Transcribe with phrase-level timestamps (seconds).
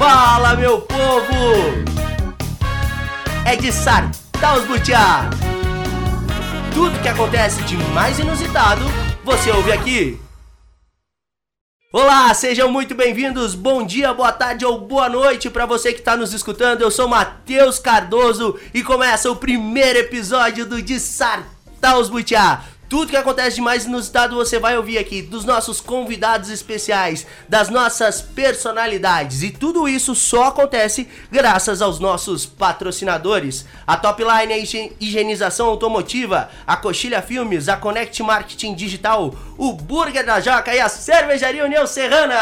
[0.00, 1.34] Fala, meu povo!
[3.44, 5.28] É de sartar os butiá!
[6.72, 8.80] Tudo que acontece de mais inusitado,
[9.22, 10.18] você ouve aqui.
[11.92, 13.54] Olá, sejam muito bem-vindos.
[13.54, 16.80] Bom dia, boa tarde ou boa noite para você que está nos escutando.
[16.80, 22.64] Eu sou Matheus Cardoso e começa o primeiro episódio do De Sartar os Butiá.
[22.90, 27.68] Tudo que acontece de mais inusitado você vai ouvir aqui dos nossos convidados especiais, das
[27.68, 29.44] nossas personalidades.
[29.44, 33.64] E tudo isso só acontece graças aos nossos patrocinadores.
[33.86, 40.40] A Topline é higienização automotiva, a Coxilha Filmes, a Connect Marketing Digital, o Burger da
[40.40, 42.34] Joca e a Cervejaria União Serrana.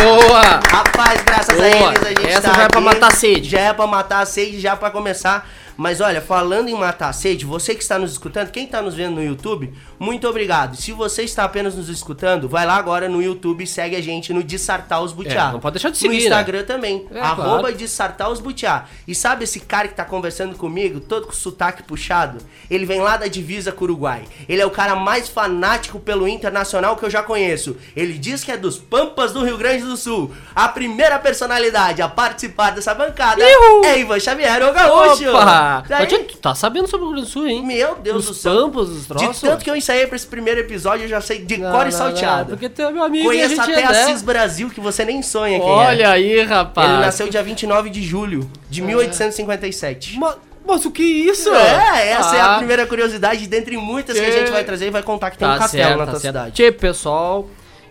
[0.00, 0.60] Boa!
[0.70, 1.66] Rapaz, graças Boa.
[1.66, 2.88] a eles a gente Essa tá já é pra aqui.
[2.88, 3.48] matar a sede.
[3.48, 5.44] Já é pra matar a sede, já pra começar.
[5.76, 9.16] Mas olha, falando em matar sede, você que está nos escutando, quem está nos vendo
[9.16, 10.76] no YouTube, muito obrigado.
[10.76, 14.32] Se você está apenas nos escutando, vai lá agora no YouTube e segue a gente
[14.32, 15.50] no Dissartar os Butiá.
[15.50, 17.76] É, não pode deixar de No seguir, Instagram também, É, arroba claro.
[17.76, 18.86] Dissartar os Butiá.
[19.06, 22.38] E sabe esse cara que tá conversando comigo, todo com sotaque puxado?
[22.70, 24.24] Ele vem lá da divisa com o Uruguai.
[24.48, 27.76] Ele é o cara mais fanático pelo Internacional que eu já conheço.
[27.94, 30.32] Ele diz que é dos Pampas do Rio Grande do Sul.
[30.54, 33.42] A primeira personalidade a participar dessa bancada
[33.84, 35.28] é Ivan Xavier, o gaúcho.
[35.28, 35.84] Opa!
[35.88, 37.64] Daí- tá sabendo sobre o Rio Grande do Sul, hein?
[37.66, 38.70] Meu Deus Os do céu.
[38.70, 39.40] Pampas, os De troços.
[39.40, 41.92] tanto que eu ensaiei pra esse primeiro episódio, eu já sei de Não, cor e
[41.92, 42.50] salteado.
[42.50, 44.06] Porque tu é meu amigo a Conheço até é, a?
[44.06, 45.72] Cis Brasil, que você nem sonha quem é.
[45.72, 46.90] Olha aí, rapaz.
[46.90, 50.18] Ele nasceu dia 29 de julho de 1857.
[50.18, 51.52] Mas, mas o que é isso?
[51.52, 54.32] É, essa é a Ah, primeira curiosidade, dentre muitas que a É.
[54.32, 56.20] gente vai trazer e vai contar que tem Tá um castelo certo, na tá tua
[56.20, 56.52] cidade.
[56.52, 57.48] Tchê, pessoal,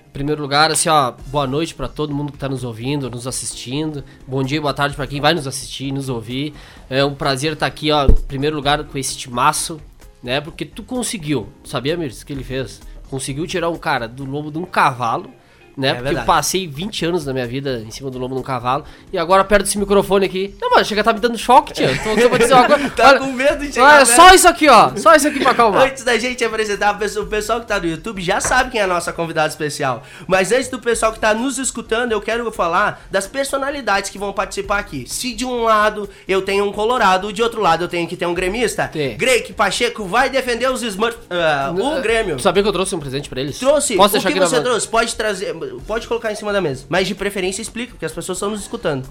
[0.08, 3.28] em primeiro lugar, assim, ó, boa noite pra todo mundo que tá nos ouvindo, nos
[3.28, 4.04] assistindo.
[4.26, 6.54] Bom dia, boa tarde pra quem vai nos assistir nos ouvir.
[6.90, 9.80] É um prazer estar aqui, ó, em primeiro lugar com esse timaço,
[10.22, 10.42] né?
[10.42, 12.82] Porque tu conseguiu, sabia, Mirce, o que ele fez?
[13.10, 15.32] Conseguiu tirar um cara do lombo de um cavalo,
[15.80, 15.90] né?
[15.94, 16.24] Porque É verdade.
[16.24, 19.18] eu passei 20 anos da minha vida em cima do lombo de um cavalo e
[19.18, 20.54] agora perto desse microfone aqui.
[20.62, 21.90] Não, mano, chega tá me dando choque, tia.
[22.04, 22.90] Tô, eu vou dizer uma coisa.
[23.00, 24.92] Tá Olha, com medo de chegar olha, só isso aqui, ó.
[24.96, 25.84] Só isso aqui pra acalmar.
[25.88, 28.88] Antes da gente apresentar o pessoal- que tá no YouTube, já sabe quem é a
[28.88, 30.04] nossa convidada especial.
[30.28, 34.34] Mas antes do pessoal que tá nos escutando, eu quero falar das personalidades que vão
[34.34, 35.06] participar aqui.
[35.08, 38.26] Se de um lado eu tenho um colorado, de outro lado eu tenho que ter
[38.26, 39.16] um gremista, Tem.
[39.18, 42.40] Greg Pacheco vai defender os Smurf, ah, o Grêmio.
[42.40, 43.58] Sabia que eu trouxe um presente pra eles?
[43.60, 43.96] Trouxe.
[43.96, 44.88] Posso o deixar que você trouxe?
[44.88, 45.54] Pode trazer,
[45.88, 46.86] pode colocar em cima da mesa.
[46.90, 49.06] Mas de preferência explica, porque as pessoas estão nos escutando.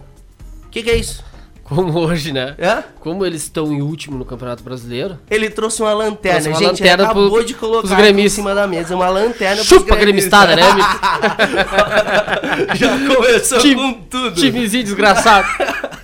[0.67, 1.25] O que, que é isso?
[1.65, 2.55] Como hoje, né?
[2.57, 2.83] É?
[2.99, 5.19] Como eles estão em último no Campeonato Brasileiro.
[5.31, 6.81] Ele trouxe uma lanterna, Trouxe uma gente.
[6.83, 10.63] ele lanterna acabou pro- de colocar em cima da mesa uma lanterna Chupa gremistada, né?
[12.75, 14.41] Já começou Time- com tudo.
[14.41, 15.47] Timezinho desgraçado.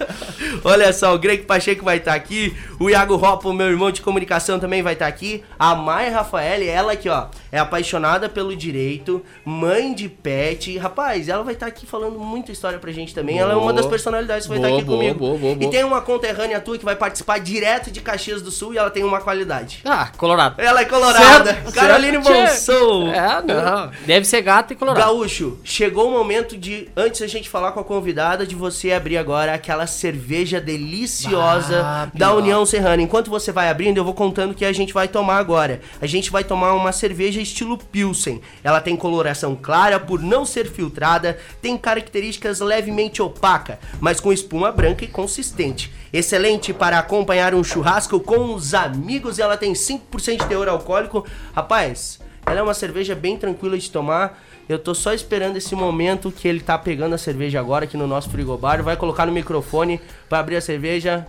[0.62, 4.58] Olha só, o Greg Pacheco vai estar aqui, o Iago Hoppo, meu irmão de comunicação,
[4.58, 5.42] também vai estar aqui.
[5.58, 10.76] A Mai Rafael, ela aqui, ó, é apaixonada pelo direito, mãe de pet.
[10.78, 13.38] Rapaz, ela vai estar aqui falando muita história pra gente também.
[13.38, 13.72] ela é uma Boa.
[13.74, 15.18] das personalidades que vai Boa, estar aqui boa, comigo.
[15.18, 15.70] boa, boa, E boa.
[15.70, 19.02] tem uma conterrânea tua que vai participar direto de Caxias do Sul e ela tem
[19.04, 19.80] uma qualidade.
[19.84, 20.60] Ah, colorado.
[20.60, 21.54] Ela é colorada.
[21.54, 22.46] Certo, Caroline certo.
[22.46, 23.08] Bolsou.
[23.12, 23.90] É, não.
[24.06, 25.04] Deve ser gato e colorado.
[25.06, 29.16] Gaúcho, chegou o momento de, antes da gente falar com a convidada, de você abrir
[29.18, 32.34] agora aquela cerveja deliciosa da pior.
[32.64, 33.02] União Serrana.
[33.02, 35.80] Enquanto você vai abrindo, eu vou contando o que a gente vai tomar agora.
[36.00, 38.40] A gente vai tomar uma cerveja estilo Pilsen.
[38.62, 44.72] Ela tem coloração clara por não ser filtrada, tem características levemente opaca, mas com espuma
[44.72, 45.92] branca e consistente.
[46.12, 49.38] Excelente para acompanhar um churrasco com os amigos.
[49.38, 51.24] Ela tem 5% de teor alcoólico.
[51.54, 54.42] Rapaz, ela é uma cerveja bem tranquila de tomar.
[54.66, 58.06] Eu tô só esperando esse momento que ele tá pegando a cerveja agora aqui no
[58.06, 58.82] nosso frigobar.
[58.82, 61.26] Vai colocar no microfone pra abrir a cerveja.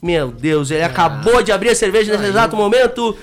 [0.00, 3.16] Meu Deus, ele acabou de abrir a cerveja nesse exato momento.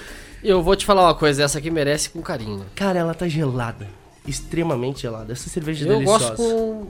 [0.44, 2.66] Eu vou te falar uma coisa, essa aqui merece com carinho.
[2.76, 3.88] Cara, ela tá gelada.
[4.28, 5.32] Extremamente gelada.
[5.34, 6.30] Essa cerveja é Eu deliciosa.
[6.30, 6.88] gosto com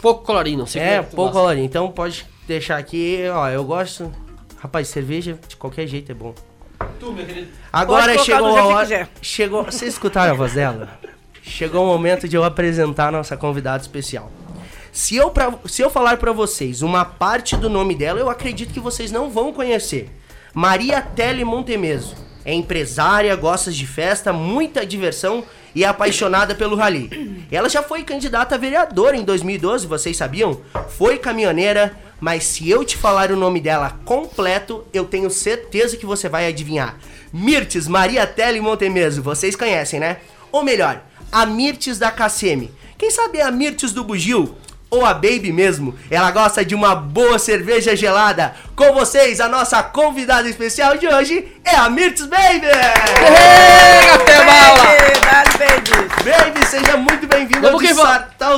[0.00, 1.38] pouco colorinho, não sei É, tu pouco gosta.
[1.40, 1.64] caloria.
[1.64, 4.10] Então pode deixar aqui, ó, eu gosto.
[4.58, 6.34] Rapaz, cerveja de qualquer jeito é bom.
[6.98, 7.48] Tu, meu querido.
[7.72, 9.08] Agora chegou a hora.
[9.20, 9.64] Chegou.
[9.64, 10.98] Vocês escutaram a voz dela?
[11.42, 14.30] Chegou o momento de eu apresentar a nossa convidada especial.
[14.92, 18.72] Se eu, pra, se eu falar pra vocês uma parte do nome dela, eu acredito
[18.72, 20.10] que vocês não vão conhecer.
[20.52, 22.14] Maria Tele Montemeso.
[22.44, 25.44] É empresária, gosta de festa, muita diversão
[25.74, 27.44] e é apaixonada pelo rally.
[27.52, 30.60] Ela já foi candidata a vereadora em 2012, vocês sabiam?
[30.88, 36.06] Foi caminhoneira, mas se eu te falar o nome dela completo, eu tenho certeza que
[36.06, 36.98] você vai adivinhar.
[37.32, 40.16] Mirtes Maria Tele Montemeso, vocês conhecem, né?
[40.50, 42.70] Ou melhor, a Mirtes da KCM.
[42.98, 44.56] Quem sabe é a Mirtes do Bugio?
[44.90, 45.94] Ou a Baby mesmo.
[46.10, 48.54] Ela gosta de uma boa cerveja gelada.
[48.74, 52.66] Com vocês, a nossa convidada especial de hoje é a Mirtz Baby!
[54.14, 54.82] Até bala!
[54.84, 56.50] Dale, baby.
[56.52, 57.76] Baby, seja muito bem-vinda ao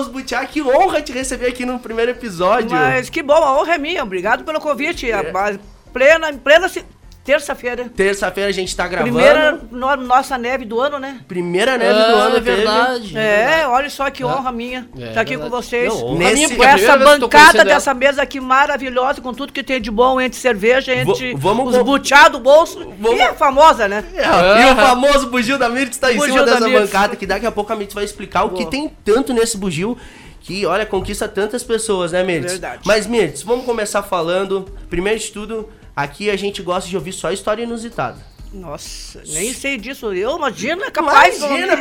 [0.00, 0.44] os Butiá.
[0.46, 2.70] Que honra te receber aqui no primeiro episódio.
[2.70, 4.02] Mas que bom, a honra é minha.
[4.02, 5.11] Obrigado pelo convite.
[5.11, 5.31] É.
[5.32, 5.58] Mas
[5.93, 6.84] Plena, plena se-
[7.24, 7.90] terça-feira.
[7.94, 9.12] Terça-feira a gente tá gravando.
[9.14, 11.20] Primeira no- nossa neve do ano, né?
[11.28, 12.56] Primeira neve do Ah, ano, é teve.
[12.56, 13.16] verdade.
[13.19, 14.26] É, olha só que Ah.
[14.26, 14.88] honra minha.
[14.98, 15.88] É tá aqui com vocês.
[15.92, 17.64] Não, honra Nesse- com é essa bancada ela.
[17.64, 21.72] dessa mesa aqui maravilhosa, com tudo que tem de bom entre cerveja, entre Vo- vamos
[21.72, 22.78] os com- butiá do bolso.
[22.98, 24.04] Vamos- E a famosa, né?
[24.14, 26.86] É, E o famoso bugio da Mirtz tá em Bugio cima da dessa Mirtz.
[26.90, 28.70] bancada, que daqui a pouco a Mirtz vai explicar o que Boa.
[28.70, 29.96] tem tanto nesse bugio
[30.40, 32.52] que, olha, conquista tantas pessoas, né, Mirtz?
[32.52, 32.82] Verdade.
[32.84, 34.69] Mas, Mirtz, vamos começar falando.
[34.90, 38.18] Primeiro de tudo, aqui a gente gosta de ouvir só história inusitada.
[38.52, 40.12] Nossa, nem sei disso.
[40.12, 41.38] Eu imagino, é capaz.
[41.38, 41.76] Imagina,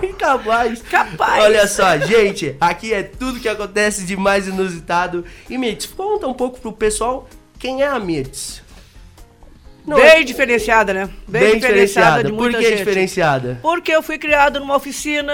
[0.00, 0.80] bem capaz.
[0.82, 1.42] Capaz.
[1.44, 5.26] Olha só, gente, aqui é tudo que acontece de mais inusitado.
[5.48, 7.28] E, Mirtz, conta um pouco pro pessoal
[7.58, 8.62] quem é a Mirtz.
[9.86, 11.10] Não, Bem diferenciada, né?
[11.28, 12.24] bem, diferenciada.
[12.24, 12.78] de Por que gente.
[12.78, 13.58] diferenciada?
[13.60, 15.32] Porque eu fui criado numa oficina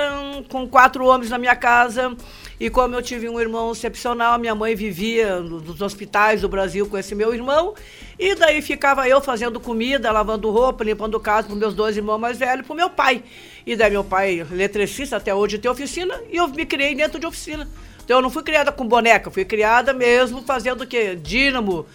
[0.48, 2.16] com quatro homens na minha casa.
[2.60, 6.86] E como eu tive um irmão excepcional, minha mãe vivia no- nos hospitais do Brasil
[6.86, 7.74] com esse meu irmão.
[8.18, 12.36] E daí ficava eu fazendo comida, lavando roupa, limpando casa para meus dois irmãos mais
[12.36, 13.24] velhos, para meu pai.
[13.66, 17.26] E daí meu pai, eletricista, até hoje tem oficina, e eu me criei dentro de
[17.26, 17.66] oficina.
[18.04, 21.16] Então eu não fui criada com boneca, fui criada mesmo fazendo o quê?
[21.16, 21.86] Dínamo.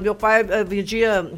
[0.00, 1.30] Meu pai eh, vendia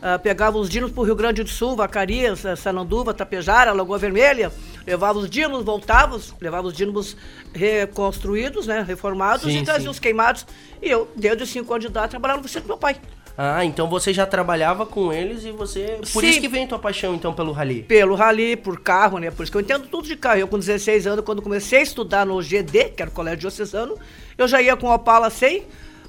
[0.00, 3.98] ah, pegava os dínamos para o Rio Grande do Sul, Vacarias, eh, Sananduva, Tapejara, Lagoa
[3.98, 4.52] Vermelha,
[4.86, 7.16] levava os dínamos, voltava, levava os dínamos
[7.54, 10.46] reconstruídos, né, reformados Sim, e trazia os queimados.
[10.82, 12.96] E eu, desde os 5 anos de idade, trabalhava no oficina do meu pai.
[13.38, 15.98] Ah, então você já trabalhava com eles e você.
[16.12, 16.28] Por Sim.
[16.28, 17.82] isso que vem tua paixão, então, pelo rally.
[17.82, 19.30] Pelo rally, por carro, né?
[19.30, 20.40] Por isso que eu entendo tudo de carro.
[20.40, 23.98] Eu, com 16 anos, quando comecei a estudar no GD, que era o Colégio Diocesano,
[24.38, 25.64] eu já ia com o Opala 100,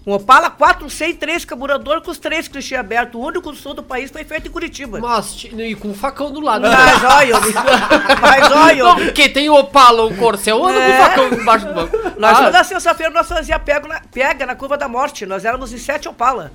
[0.07, 3.19] um Opala 400, três carburador com os três clichê abertos.
[3.19, 5.00] O único sul do país foi feito em Curitiba.
[5.01, 6.62] Mas, ti- e com o facão do lado.
[6.62, 6.69] né?
[6.74, 7.36] Mas olha,
[8.21, 10.88] mas olha, Não, porque tem o Opala, o Corcel, anda É.
[10.88, 11.98] com o facão embaixo do banco.
[12.18, 15.25] Nós, Ah, toda sexta-feira, nós fazia pega na, pega na curva da morte.
[15.25, 16.51] Nós éramos em sete Opala.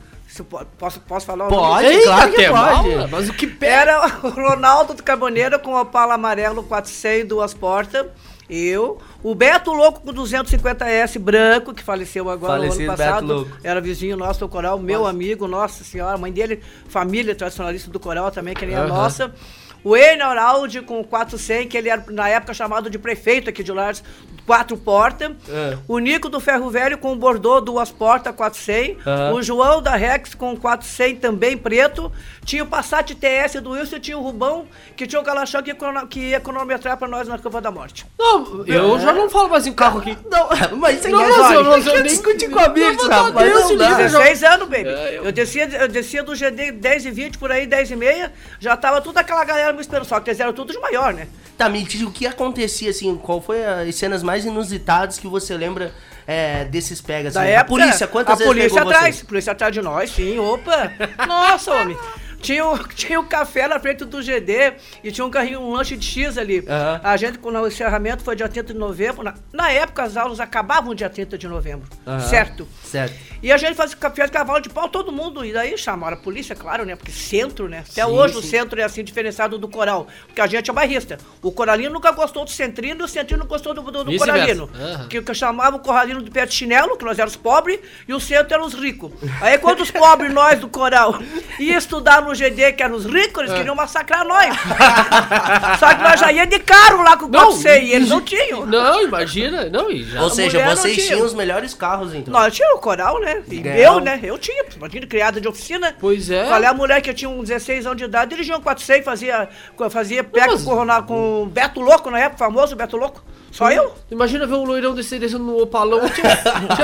[0.78, 1.62] Posso, posso falar o nome?
[1.62, 1.87] Pode.
[1.88, 2.90] Eita, claro que até pode.
[2.94, 3.72] bala, Mas o que pega?
[3.93, 8.06] Era o Ronaldo do Carboneiro com o Opala amarelo 400, duas portas.
[8.49, 8.99] Eu.
[9.23, 13.27] O Beto Louco com 250S branco, que faleceu agora no Falecido ano Beto passado.
[13.27, 13.50] Louco.
[13.62, 18.31] Era vizinho nosso do Coral, meu amigo, nossa senhora, mãe dele, família tradicionalista do Coral
[18.31, 18.89] também, que nem a Aham.
[18.89, 19.35] nossa.
[19.84, 23.73] O Enio Araldi com 400, que ele era na época chamado de prefeito aqui de
[23.73, 24.02] Lares,
[24.46, 25.32] quatro portas.
[25.49, 25.76] É.
[25.88, 29.06] O Nico do Ferro Velho com o Bordeaux, duas portas, 400.
[29.06, 29.32] Aham.
[29.34, 32.11] O João da Rex com 400 também preto.
[32.44, 35.73] Tinha o Passat TS do Wilson e tinha o Rubão, que tinha o Galachão que
[36.11, 38.05] que ia cronometrar pra nós na curva da morte.
[38.19, 40.17] Não, eu já não falo mais em carro aqui.
[40.31, 43.08] Não, mas você Não, quer, mas eu- mas eu nem- discutir com a Mirtz, Não,
[43.08, 43.49] mas rapaz.
[43.52, 44.88] Deus Não livre, 16 anos, baby.
[44.88, 45.32] É, eu- eu...
[45.32, 48.32] descia, eu descia do GD 10 e 20, por aí, 10 e meia.
[48.58, 50.04] Já tava toda aquela galera me esperando.
[50.04, 51.28] Só que eles eram tudo de maior, né?
[51.56, 55.56] Tá, me diz o que acontecia, assim, qual foi as cenas mais inusitadas que você
[55.56, 55.92] lembra
[56.26, 57.34] é, desses pegas?
[57.34, 57.50] Da assim?
[57.50, 59.22] época, a polícia, quantas a vezes polícia atrás, vocês?
[59.22, 60.92] polícia atrás de nós, sim, opa.
[61.26, 61.96] Nossa, homem.
[62.43, 65.97] Tinha o, tinha o café na frente do GD e tinha um carrinho, um lanche
[65.97, 66.65] de X ali.
[66.69, 67.00] Aham.
[67.03, 70.41] A gente, quando o encerramento foi dia 30 de novembro, na, na época as aulas
[70.41, 72.21] acabavam dia 30 de novembro, Aham.
[72.21, 72.69] certo?
[72.83, 73.33] Certo.
[73.43, 75.44] E a gente fazia café de cavalo de pau, todo mundo.
[75.44, 76.94] E daí chamaram a polícia, claro, né?
[76.94, 77.79] Porque centro, né?
[77.81, 78.49] Até Sim, hoje o sim.
[78.49, 80.06] centro é assim diferenciado do coral.
[80.27, 81.19] Porque a gente é bairrista.
[81.43, 84.71] O coralino nunca gostou do centrino e o centrino gostou do, do, do coralino.
[84.75, 85.09] Aham.
[85.09, 88.20] Que, que chamava o coralino de pé de chinelo, que nós éramos pobres, e o
[88.20, 89.11] centro eram os ricos.
[89.41, 91.19] Aí quando os pobres, nós do coral,
[91.58, 93.46] ia estudar no GD, que eram os ricos, É.
[93.46, 94.55] eles queriam massacrar nós.
[95.79, 98.20] Só que nós já ia de carro lá com o Não, 400 e eles não
[98.20, 98.67] tinham.
[98.67, 99.65] Não, imagina.
[99.69, 100.22] Não, e já.
[100.22, 101.06] Ou seja, vocês tinha.
[101.08, 102.32] tinham os melhores carros, então.
[102.32, 103.43] Nós tínhamos o coral, né?
[103.48, 104.20] E eu, né?
[104.22, 105.94] Eu tinha, imagina, criada de oficina.
[106.01, 106.46] Pois é.
[106.46, 109.48] Qual é a mulher que tinha uns 16 anos de idade, dirigia um 400, fazia,
[109.91, 113.22] fazia pega mas- com, com o Beto Louco na época, famoso Beto Louco.
[113.53, 113.93] Só eu?
[114.11, 116.01] Imagina ver um loirão desse descendo no opalão.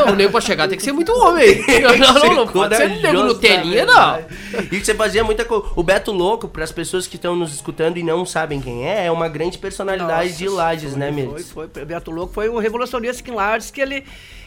[0.06, 1.64] O nego pra chegar tem que ser muito homem.
[1.98, 4.26] Não, não, não pode ser nego Corajoso, no telinha, na não.
[4.60, 5.64] E que você fazia muita coisa.
[5.74, 9.06] O Beto Louco, para as pessoas que estão nos escutando e não sabem quem é,
[9.06, 11.50] é uma grande personalidade Nossa, de Lages, né, Foi, Mirtz?
[11.50, 11.66] foi.
[11.66, 14.04] Beto Louco foi um revolucionista aqui em Lages que ele,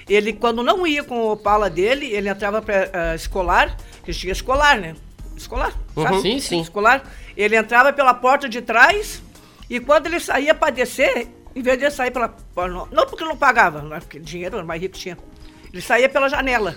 [0.07, 4.31] ele, quando não ia com o Opala dele, ele entrava pra eh, escolar, que tinha
[4.31, 4.95] escolar, né?
[5.35, 6.15] Escolar, sabe?
[6.15, 6.61] Uhum, sim, sim.
[6.61, 7.03] Escolar.
[7.35, 9.21] Ele entrava pela porta de trás
[9.67, 12.33] e quando ele saía pra descer, em vez de ele sair pela...
[12.91, 15.17] Não porque não pagava, não é porque dinheiro era mais rico tinha.
[15.71, 16.75] Ele saía pela janela.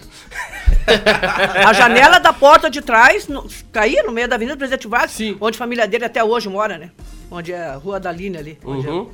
[1.67, 5.57] a janela da porta de trás no- caía no meio da Avenida Presidente Vargas, onde
[5.57, 6.91] a família dele até hoje mora, né?
[7.31, 8.59] Onde é a Rua da Linha ali.
[8.65, 9.11] Onde Uhum.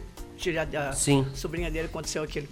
[0.76, 1.26] a, a Sim.
[1.34, 2.46] sobrinha dele aconteceu aquilo.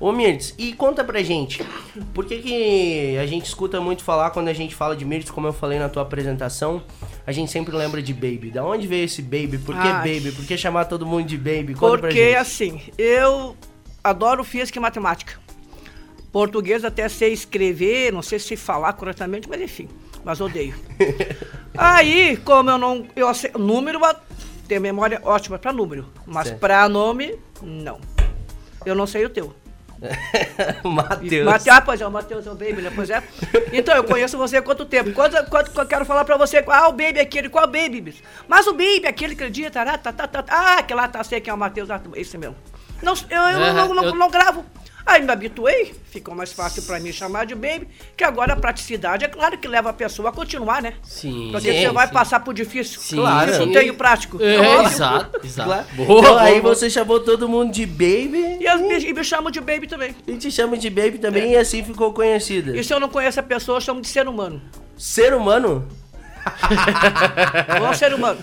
[0.00, 1.64] Ô Mirtz, e conta pra gente,
[2.12, 5.46] por que, que a gente escuta muito falar quando a gente fala de Mirtz, como
[5.46, 6.82] eu falei na tua apresentação,
[7.24, 8.50] a gente sempre lembra de Baby.
[8.50, 9.58] Da onde veio esse Baby?
[9.58, 10.14] Por que Ai.
[10.14, 10.32] Baby?
[10.32, 11.74] Por que chamar todo mundo de Baby?
[11.74, 13.56] Conta Porque assim, eu
[14.02, 15.40] adoro física e matemática.
[16.32, 19.88] Português até sei escrever, não sei se falar corretamente, mas enfim,
[20.24, 20.74] mas odeio.
[21.76, 23.06] Aí, como eu não.
[23.14, 24.00] Eu sei, número,
[24.66, 28.00] tenho memória ótima para número, mas para nome, não.
[28.84, 29.54] Eu não sei o teu.
[30.84, 31.44] Matheus.
[31.44, 32.92] Mate, ah, pois é, o Matheus é o Baby, né?
[32.94, 33.22] Pois é.
[33.72, 35.12] Então, eu conheço você há quanto tempo?
[35.12, 36.64] Quanto, quanto que eu quero falar pra você?
[36.66, 38.00] Ah, o Baby é aquele, qual Baby?
[38.00, 38.22] bicho?
[38.48, 41.22] Mas o Baby, é aquele que acredita, ah, tá, tá, tá, ah, aquele lá tá
[41.24, 42.56] sei que é o Matheus, ah, esse mesmo.
[43.02, 44.64] Não, eu, eu É, não, não, eu- não gravo.
[45.04, 49.24] Aí me habituei, ficou mais fácil pra mim chamar de Baby, que agora a praticidade
[49.24, 50.94] é claro que leva a pessoa a continuar, né?
[51.02, 51.48] Sim.
[51.52, 52.12] Porque sim, você vai sim.
[52.12, 53.00] passar por difícil.
[53.00, 53.50] Sim, Claro.
[53.50, 54.42] Isso tem o prático.
[54.42, 54.86] É, óbvio.
[54.86, 55.68] exato, exato.
[55.68, 55.86] Claro.
[55.94, 59.50] Boa, então, aí boa, você chamou todo mundo de Baby E, as, e me chamam
[59.50, 60.14] de Baby também.
[60.26, 62.76] e te chama de Baby também e assim ficou conhecida.
[62.76, 64.60] E se eu não conheço a pessoa, eu chamo de ser humano.
[64.96, 65.88] Ser humano?
[67.78, 68.38] Bom ser humano.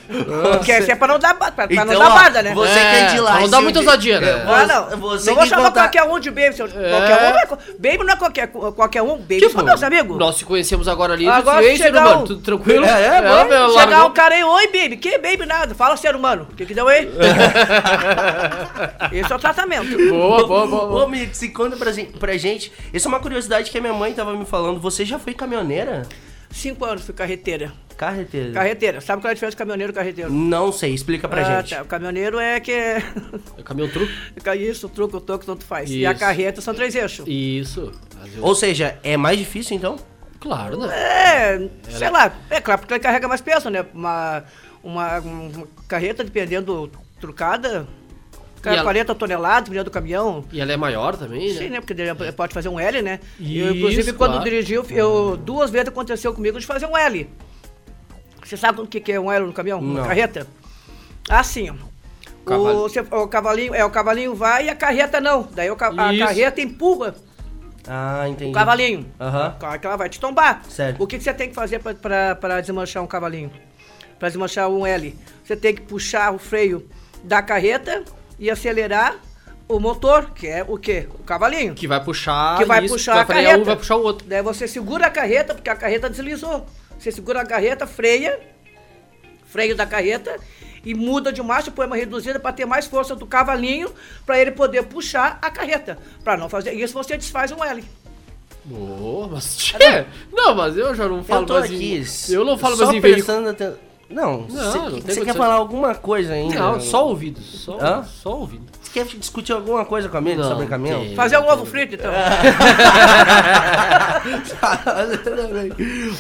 [0.58, 2.53] Porque esse é pra não dar, pra, pra não Então, dar ó, barda, né?
[2.53, 3.38] Você É, que é de lá.
[3.38, 4.29] pra não um muita dia- ousadia, né?
[4.29, 5.00] É, Ah, você- não.
[5.10, 6.53] Você não vou chamar contar- qualquer um de baby.
[6.53, 7.48] se eu- Qualquer um não é,
[7.79, 9.18] baby não é qualquer, qualquer um.
[9.18, 10.18] Baby Tipo, são meus amigos.
[10.18, 11.27] Nós se conhecemos agora ali.
[11.27, 12.86] Agora aí, ser chegar humano, um- tudo tranquilo?
[12.86, 13.48] É, é, vai.
[13.48, 14.98] meu, Chegar largou- um cara aí, oi baby.
[14.98, 15.74] Que baby nada?
[15.75, 16.48] Fala ser humano.
[16.51, 17.10] O que que deu aí?
[19.12, 19.98] Esse é o tratamento.
[20.10, 20.88] Boa, boa, boa.
[20.88, 21.06] boa.
[21.08, 22.72] Ô, se conta pra, gen- pra gente.
[22.94, 24.79] Isso é uma curiosidade que a minha mãe tava me falando.
[24.79, 26.03] Você já foi caminhoneira?
[26.51, 27.72] Cinco anos fui carreteira.
[27.96, 28.51] Carreteira.
[28.53, 29.01] Carreteira.
[29.01, 30.32] Sabe qual é a diferença de caminhoneiro e carreteiro?
[30.32, 31.75] Não sei, explica pra Ah, gente.
[31.75, 31.82] tá.
[31.82, 32.98] O caminhoneiro é que é...
[33.58, 34.12] É caminhão truque?
[34.58, 35.89] Isso, o truque, o toque, tanto faz.
[35.91, 36.20] E a Isso.
[36.20, 37.25] carreta são três eixos.
[37.27, 37.91] Isso.
[38.41, 39.98] Ou seja, é mais difícil então?
[40.39, 40.88] Claro, né?
[40.96, 42.34] É, sei lá.
[42.50, 43.86] É claro, porque ele carrega mais peso, né?
[43.94, 44.46] Uma,
[44.82, 46.89] uma, uma carreta, dependendo
[47.20, 47.86] trucada,
[48.66, 50.44] E ela- 40 toneladas, dependendo do caminhão.
[50.51, 51.60] E ela é maior também, né?
[51.60, 51.80] Sim, né?
[51.80, 53.20] Porque ele pode fazer um L, né?
[53.39, 54.44] E eu, Isso, inclusive, quando claro.
[54.44, 57.30] dirigi, eu, eu- duas vezes aconteceu comigo de fazer um L.
[58.44, 59.82] Você sabe o que é um L no caminhão?
[59.82, 59.92] Não.
[60.01, 60.48] Uma carreta?
[61.30, 61.70] Assim.
[62.46, 62.80] Cavalo.
[62.86, 65.48] O, você- o cavalinho, é, o cavalinho vai e a carreta não.
[65.54, 66.25] Daí o a Isso.
[66.25, 67.13] carreta empurra
[67.88, 68.50] Ah, entendi.
[68.51, 69.06] o cavalinho.
[69.20, 69.56] Aham.
[69.60, 70.63] Claro que ela vai te tombar.
[70.68, 71.01] Certo.
[71.01, 73.51] O que, que você tem que fazer pra desmanchar um cavalinho?
[74.18, 75.16] Pra desmanchar um L?
[75.44, 76.88] Você tem que puxar o freio
[77.24, 78.04] da carreta
[78.39, 79.17] e acelerar
[79.67, 81.08] o motor, que é o quê?
[81.19, 81.75] O cavalinho.
[81.75, 82.58] Que vai puxar.
[82.58, 83.62] Que vai isso, puxar vai a frear carreta.
[83.62, 84.27] um vai puxar o outro.
[84.27, 86.65] Daí você segura a carreta, porque a carreta deslizou.
[86.98, 88.39] Você segura a carreta, freia,
[89.46, 90.38] freio da carreta
[90.84, 93.91] e muda de marcha, põe uma reduzida para ter mais força do cavalinho,
[94.25, 95.98] para ele poder puxar a carreta.
[96.24, 97.84] Para não fazer isso, você desfaz um L.
[98.65, 99.58] Boa, mas.
[99.58, 101.96] Tchê, não, mas eu já não falo Eu tô mais aqui.
[102.29, 102.34] em.
[102.34, 103.50] Eu não falo só mais em veículo.
[103.50, 103.74] aten-
[104.10, 106.56] Não, você quer falar alguma coisa ainda?
[106.60, 107.39] Não, só ouvido.
[107.42, 108.04] Só, Hã?
[108.04, 108.63] só ouvido.
[108.82, 111.01] Você quer discutir alguma coisa com a Não, sobre caminhão?
[111.01, 111.16] tem.
[111.16, 112.12] Fazer um ovo frito, então.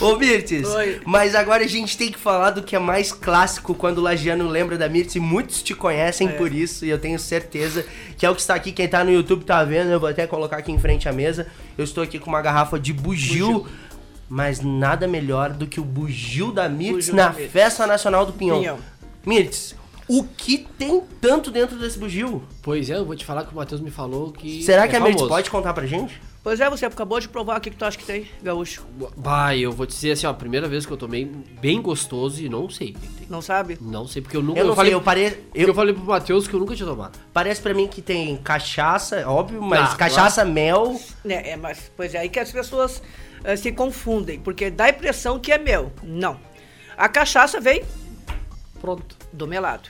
[0.01, 1.01] Ô Mirtes, Oi.
[1.05, 4.47] mas agora a gente tem que falar do que é mais clássico quando o Lagiano
[4.47, 6.31] lembra da Mirtes e muitos te conhecem É.
[6.33, 7.85] por isso e eu tenho certeza
[8.17, 10.27] que é o que está aqui, quem tá no YouTube tá vendo, eu vou até
[10.27, 11.47] colocar aqui em frente à mesa.
[11.77, 13.65] Eu estou aqui com uma garrafa de bugio,
[14.29, 17.51] mas nada melhor do que o bugio da Mirtes Bugio na da Mirtes.
[17.51, 18.59] Festa Nacional do Pinhão.
[18.59, 18.79] Pinhão.
[19.25, 19.75] Mirtes,
[20.07, 22.43] o que tem tanto dentro desse bugio?
[22.61, 24.63] Pois é, eu vou te falar que o Matheus me falou que.
[24.63, 25.35] Será é que a Mirtes famoso.
[25.35, 26.21] pode contar pra gente?
[26.41, 28.85] Pois é, você acabou de provar o que que tu acha que tem, gaúcho.
[29.17, 31.25] Bah, eu vou te dizer assim, ó, a primeira vez que eu tomei
[31.61, 32.95] bem gostoso e não sei.
[33.29, 33.77] Não sabe?
[33.81, 34.59] Não sei, porque eu nunca.
[34.59, 35.43] Eu não falei, sei, eu parei.
[35.53, 35.67] eu...
[35.67, 37.19] Eu, falei pro Matheus que eu nunca tinha tomado.
[37.33, 40.99] Parece pra mim que tem cachaça, óbvio, mas Ah, cachaça, mel.
[41.25, 43.01] É, é, mas, pois é aí que as pessoas
[43.43, 45.91] eh, se confundem, porque dá a impressão que é mel.
[46.03, 46.39] Não.
[46.97, 47.83] A cachaça vem
[48.81, 49.15] Pronto.
[49.31, 49.89] do melado.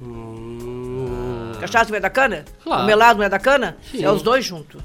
[0.00, 2.44] Hum, Cachaça vem da cana?
[2.62, 2.82] Claro.
[2.82, 3.76] O melado não é da cana?
[3.90, 4.04] Sim.
[4.04, 4.82] É os dois juntos.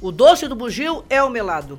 [0.00, 1.78] O doce do bugio é o melado.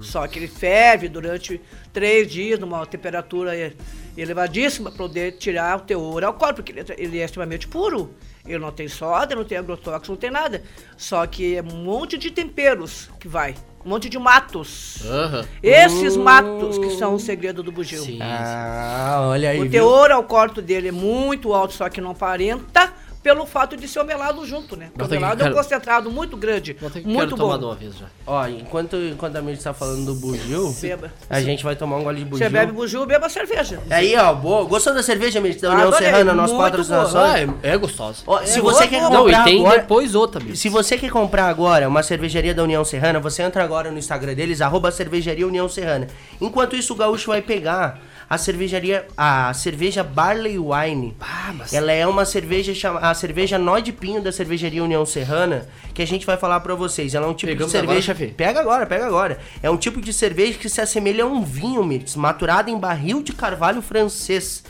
[0.00, 1.60] Só que ele ferve durante
[1.92, 3.74] três dias numa temperatura eh,
[4.16, 8.14] elevadíssima para poder tirar o teor alcoólico, porque ele é, ele é extremamente puro.
[8.46, 10.62] Ele não tem soda, não tem agrotóxico, não tem nada.
[10.96, 13.54] Só que é um monte de temperos que vai.
[13.84, 14.98] Um monte de matos.
[15.06, 15.46] Aham.
[15.62, 18.02] Esses matos que são o segredo do bugio.
[18.02, 18.18] Sim.
[18.20, 19.58] Ah, olha aí.
[19.58, 19.70] O viu?
[19.70, 24.04] teor alcoólico dele é muito alto, só que não aparenta pelo fato de ser o
[24.04, 24.88] melado junto, né?
[24.94, 27.66] Porque o melado é um concentrado muito grande, Vou ter que muito tomar bom.
[27.66, 28.06] uma vez já.
[28.26, 31.12] Ó, enquanto, enquanto a Mirtes tá falando do bugio, Beba.
[31.28, 32.46] a gente vai tomar um gole de bugio.
[32.46, 33.78] Você bebe bugio, beba cerveja.
[33.90, 34.64] Aí, ó, boa.
[34.64, 35.60] Gostou da cerveja, Mirtes?
[35.60, 37.16] Da União Adorei, Serrana, nosso patrocinador?
[37.16, 38.22] Ah, é, é gostosa.
[38.26, 39.10] Ó, se É, você boa, quer boa.
[39.10, 39.80] Não, comprar e tem agora...
[39.80, 40.56] depois outra, bicho.
[40.56, 44.34] Se você quer comprar agora uma cervejaria da União Serrana, você entra agora no Instagram
[44.34, 46.06] deles, arroba cervejaria União Serrana.
[46.40, 47.98] Enquanto isso, o Gaúcho vai pegar
[48.30, 51.16] a cervejaria, a cerveja Barley Wine.
[51.20, 55.04] Ah, mas- Ela é uma cerveja chama, a cerveja Nó de Pinho da cervejaria União
[55.04, 57.12] Serrana, que a gente vai falar pra vocês.
[57.12, 58.12] Ela é um tipo Pegamos de cerveja.
[58.12, 58.32] agora, chefe?
[58.32, 59.40] pega agora, pega agora.
[59.60, 63.20] É um tipo de cerveja que se assemelha a um vinho, Mirtz, maturado em barril
[63.20, 64.62] de carvalho francês.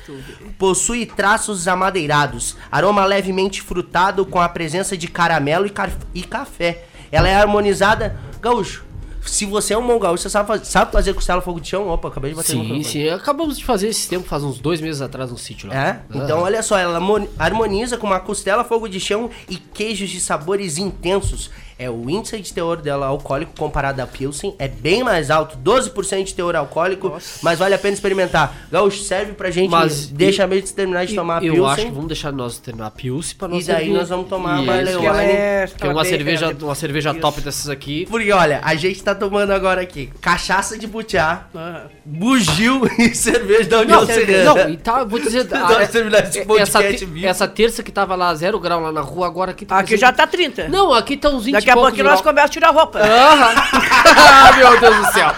[0.59, 6.85] Possui traços amadeirados, aroma levemente frutado com a presença de caramelo e, car- e café.
[7.13, 8.85] Ela é harmonizada, gaúcho.
[9.25, 11.89] Se você é um gaúcho, você sabe, faz- sabe fazer costela fogo de chão?
[11.89, 12.85] Opa, acabei de bater no Sim, microfone.
[13.05, 13.09] sim.
[13.11, 15.75] Acabamos de fazer esse tempo, faz uns dois meses atrás, no sítio lá.
[15.75, 16.01] É?
[16.15, 20.21] Então, olha só, ela harmoni- harmoniza com uma costela fogo de chão e queijos de
[20.21, 21.51] sabores intensos.
[21.83, 26.25] É o índice de teor dela alcoólico comparado à Pilsen é bem mais alto, 12%
[26.25, 28.55] de teor alcoólico, mas vale a pena experimentar.
[28.71, 31.55] Gaúcho, serve pra gente, Mas deixa e- a meio terminar de E tomar a eu
[31.55, 31.73] Pilsen.
[31.73, 33.95] acho que vamos deixar nós terminar a Pilsen pra nós E daí servir.
[33.99, 35.07] nós vamos tomar a E Barley isso, Wine.
[35.09, 37.21] ela é, Que é uma bem- cerveja, uma cerveja Isso.
[37.21, 38.07] top dessas aqui.
[38.11, 41.85] Porque, olha, a gente tá tomando agora aqui cachaça de butiá, Aham.
[42.05, 44.45] bugil e cerveja da União Serrana.
[44.65, 45.47] não, e tá, vou dizer.
[45.51, 47.27] Nós terminar esse essa, podcast vivo.
[47.27, 49.79] essa terça que tava lá zero grau lá na rua, agora aqui tá.
[49.79, 50.69] Aqui já tá 30.
[50.69, 52.99] Não, aqui tá uns 20 Daqui a pouquinho nós começamos a tirar roupa.
[52.99, 53.55] Aham.
[54.17, 55.31] ah, meu Deus do céu.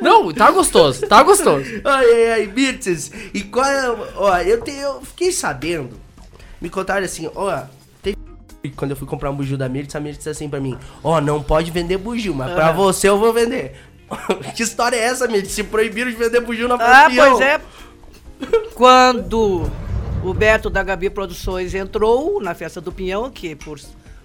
[0.00, 1.64] Não, tá gostoso, tá gostoso.
[1.84, 3.90] Ai, ai, ai, Mirtes, e qual é.
[3.90, 5.98] o- Ó, eu, te, eu fiquei sabendo.
[6.60, 7.62] Me contaram assim, ó.
[8.02, 8.16] teve-
[8.76, 11.20] Quando eu fui comprar um bugio da Mirtes, a Mirtes disse assim pra mim: Ó,
[11.20, 12.74] não pode vender bugio, mas pra Aham.
[12.76, 13.74] você eu vou vender.
[14.54, 15.52] que história é essa, Mirtes?
[15.52, 17.60] Se proibiram de vender bugio na Ah, pois é.
[18.74, 19.70] Quando
[20.22, 23.78] o Beto da Gabi Produções entrou na festa do Pinhão, que por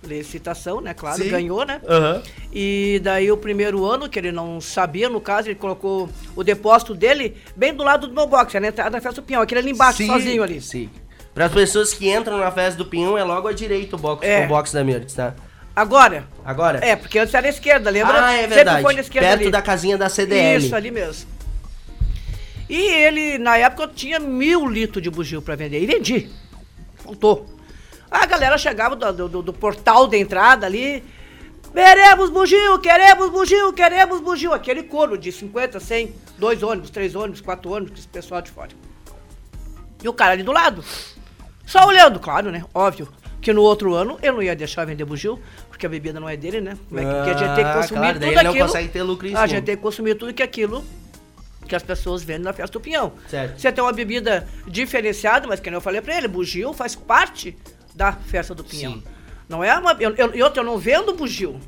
[0.03, 1.29] licitação, né, claro, Sim.
[1.29, 1.79] ganhou, né?
[1.87, 2.21] Aham.
[2.51, 6.93] E daí o primeiro ano, que ele não sabia, no caso, ele colocou o depósito
[6.95, 9.71] dele bem do lado do meu box, na entrada da festa do Pinhão, aquele ali
[9.71, 10.59] embaixo, Sim, sozinho ali.
[10.61, 10.89] Sim.
[11.33, 14.25] Para as pessoas que entram na festa do Pinhão, é logo à direita o box,
[14.27, 14.45] É.
[14.45, 15.33] o box da Mirtes, tá?
[15.73, 16.85] Agora, Agora?
[16.85, 18.25] é, porque antes era à esquerda, lembra?
[18.25, 18.81] Ah, é Sempre verdade.
[18.81, 19.51] foi na esquerda Perto ali.
[19.51, 20.65] da casinha da CDL.
[20.65, 21.29] Isso, ali mesmo.
[22.69, 25.81] E ele, na época, eu tinha mil litros de bugio pra vender.
[25.81, 26.29] E vendi.
[26.97, 27.45] Faltou.
[28.11, 31.01] A galera chegava do, do- do portal de entrada ali.
[31.73, 34.53] Queremos bugio, queremos bugio, queremos bugio.
[34.53, 38.71] Aquele coro de 50, 100, dois ônibus, três ônibus, quatro ônibus, esse pessoal de fora.
[40.03, 40.83] E o cara ali do lado.
[41.65, 42.65] Só olhando, claro, né?
[42.73, 43.07] Óbvio.
[43.39, 45.39] Que no outro ano eu não ia deixar vender bugio,
[45.69, 46.77] porque a bebida não é dele, né?
[46.89, 48.65] Como é que- Porque a gente tem que Ah, consumir claro, tudo não aquilo.
[48.67, 50.83] consegue ter lucro em A gente tem que consumir tudo que aquilo
[51.67, 53.13] que as pessoas vendem na festa do pinhão.
[53.29, 53.59] Certo.
[53.59, 57.57] Você tem uma bebida diferenciada, mas que nem eu falei pra ele, bugio faz parte
[57.95, 58.93] da festa do pinhão.
[58.93, 59.03] Sim.
[59.47, 59.91] Não é uma.
[59.99, 61.59] Eu, eu, eu, eu não vendo bugio.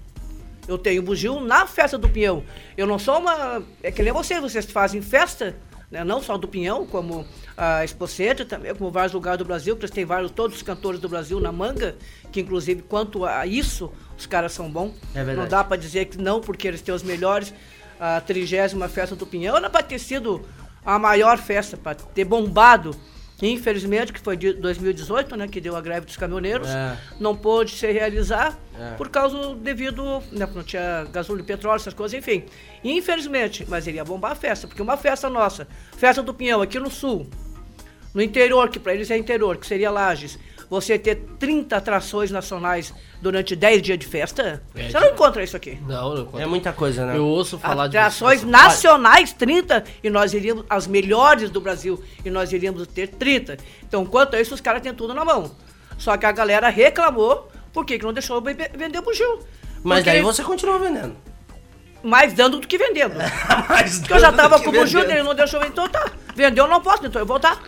[0.67, 2.43] Eu tenho bugio na festa do pinhão.
[2.77, 3.62] Eu não sou uma.
[3.81, 5.55] É que nem vocês, vocês fazem festa,
[5.91, 6.03] né?
[6.03, 7.25] não só do pinhão, como
[7.57, 11.01] a Expocete, também, como vários lugares do Brasil, que eles têm vários, todos os cantores
[11.01, 11.97] do Brasil na manga,
[12.31, 14.93] que inclusive quanto a isso, os caras são bons.
[15.13, 15.38] É verdade.
[15.38, 17.53] Não dá pra dizer que não, porque eles têm os melhores.
[17.99, 20.41] A trigésima festa do Pinhão era pra ter sido
[20.86, 22.95] a maior festa, pra ter bombado.
[23.45, 26.97] Infelizmente, que foi de 2018, né, que deu a greve dos caminhoneiros, É.
[27.19, 28.91] não pôde se realizar É.
[28.95, 32.45] por causa devido, né, não tinha gasolina petróleo, essas coisas, enfim.
[32.84, 36.79] Infelizmente, mas ele ia bombar a festa, porque uma festa nossa, festa do Pinhão aqui
[36.79, 37.27] no sul,
[38.13, 40.39] no interior, que pra eles é interior, que seria Lages,
[40.73, 45.55] você ter 30 atrações nacionais durante 10 dias de festa, É, você não encontra isso
[45.55, 45.77] aqui.
[45.88, 46.39] Não, não.
[46.39, 47.15] É muita coisa, né?
[47.15, 52.29] Eu ouço falar de Atrações nacionais, 30, e nós iríamos, as melhores do Brasil, e
[52.31, 53.57] nós iríamos ter 30.
[53.88, 55.51] Então, quanto a isso, os caras têm tudo na mão.
[55.95, 59.41] Só que a galera reclamou, por que não deixou vender bugio?
[59.83, 61.15] Mas Porque- daí você continua vendendo.
[62.01, 63.13] Mais dando do que vendendo.
[63.69, 66.12] Mas Porque eu já tava com o bugio, ele não deixou vender, então tá.
[66.36, 67.62] Vendeu, eu não posso, então eu vou voltar.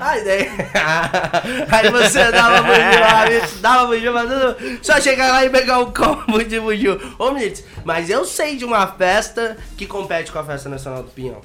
[0.00, 0.50] Ai, daí...
[1.70, 5.78] Aí você dava bugio lá, Mirtz, dava bugio, mas tudo- só chegar lá e pegar
[5.78, 7.00] um combo de bugio.
[7.18, 11.10] Ô, Mirtz, mas eu sei de uma festa que compete com a Festa Nacional do
[11.10, 11.40] Pinhão.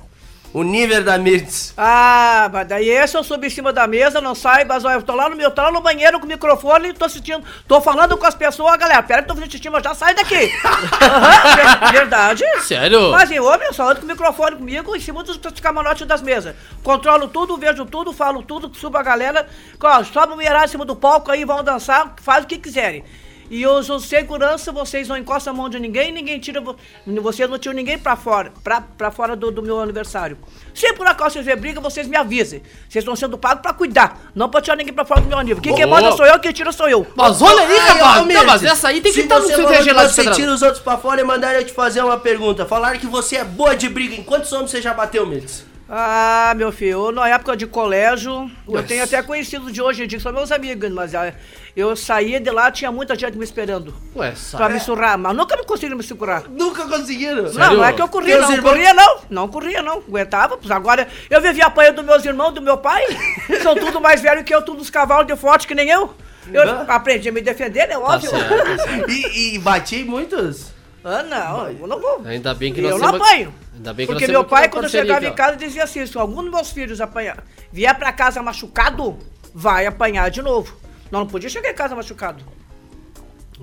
[0.56, 1.74] O nível da Mirtz.
[1.76, 5.02] Ah, mas daí esse eu subo em cima da mesa, não sai, mas olha, eu
[5.04, 8.16] tô lá no meu, tô lá no banheiro com o microfone, tô assistindo, tô falando
[8.16, 10.34] com as pessoas, galera, pera que tô assistindo, mas já sai daqui.
[10.56, 12.46] Ver- verdade.
[12.62, 13.12] Sério?
[13.12, 16.08] Mas eu, homem, eu só ando com o microfone comigo em cima dos, dos camarotes
[16.08, 16.56] das mesas.
[16.82, 19.46] Controlo tudo, vejo tudo, falo tudo, subo a galera,
[19.84, 23.04] ó, sobe o mulherada em cima do palco aí, vão dançar, faz o que quiserem.
[23.50, 26.60] E os, os segurança, vocês não encostam a mão de ninguém, ninguém tira.
[26.60, 26.76] vo-
[27.22, 30.38] Vocês não tiram ninguém pra fora, pra, pra fora do, do meu aniversário.
[30.74, 32.62] Se por acaso vocês verem briga, vocês me avisem.
[32.90, 35.62] Vocês estão sendo pagos pra cuidar, não pra tirar ninguém pra fora do meu aniversário.
[35.64, 37.06] Quem, quem manda sou eu, quem tira sou eu.
[37.16, 38.22] Mas olha aí, rapaz.
[38.22, 40.82] ô, Não, mas essa aí tem que estar no seu gelado Você tira os outros
[40.82, 42.66] pra fora e mandaram eu te fazer uma pergunta.
[42.66, 44.16] Falaram que você é boa de briga.
[44.16, 45.66] Em quantos homens você já bateu, Mirtz?
[45.88, 50.08] Ah, meu filho, eu, na época de colégio, eu tenho até conhecidos de hoje em
[50.08, 51.32] dia, que são meus amigos, mas ah,
[51.76, 54.74] eu saía de lá, tinha muita gente me esperando Ué, pra sabe?
[54.74, 56.46] me surrar, mas nunca me conseguiram me segurar.
[56.50, 57.44] Nunca conseguiram.
[57.44, 57.78] Não, Sério?
[57.78, 58.56] não é que eu corria, Teus não.
[58.56, 59.18] irmãos- Corria não.
[59.30, 59.98] Não corria, não.
[59.98, 60.58] Aguentava.
[60.58, 63.04] Pois agora eu vivia apanhando dos meus irmãos, do meu pai.
[63.62, 66.16] São tudo mais velhos que eu, tudo os cavalos de forte que nem eu.
[66.52, 66.86] Eu Não.
[66.92, 67.94] aprendi a me defender, né?
[67.94, 68.30] Tá Óbvio.
[68.32, 69.10] certo, tá certo.
[69.12, 70.72] E, e bati muitos?
[71.04, 71.70] ah, não.
[71.70, 72.22] Eu não vou.
[72.26, 73.54] Ainda bem que eu nós não temos- apanho.
[73.76, 76.06] Ainda bem que Porque meu pai, quando eu parceria chegava aqui, em casa, dizia assim:
[76.06, 79.18] se algum dos meus filhos apanhar, vier pra casa machucado,
[79.54, 80.76] vai apanhar de novo.
[81.12, 82.44] Nós não podia chegar em casa machucado.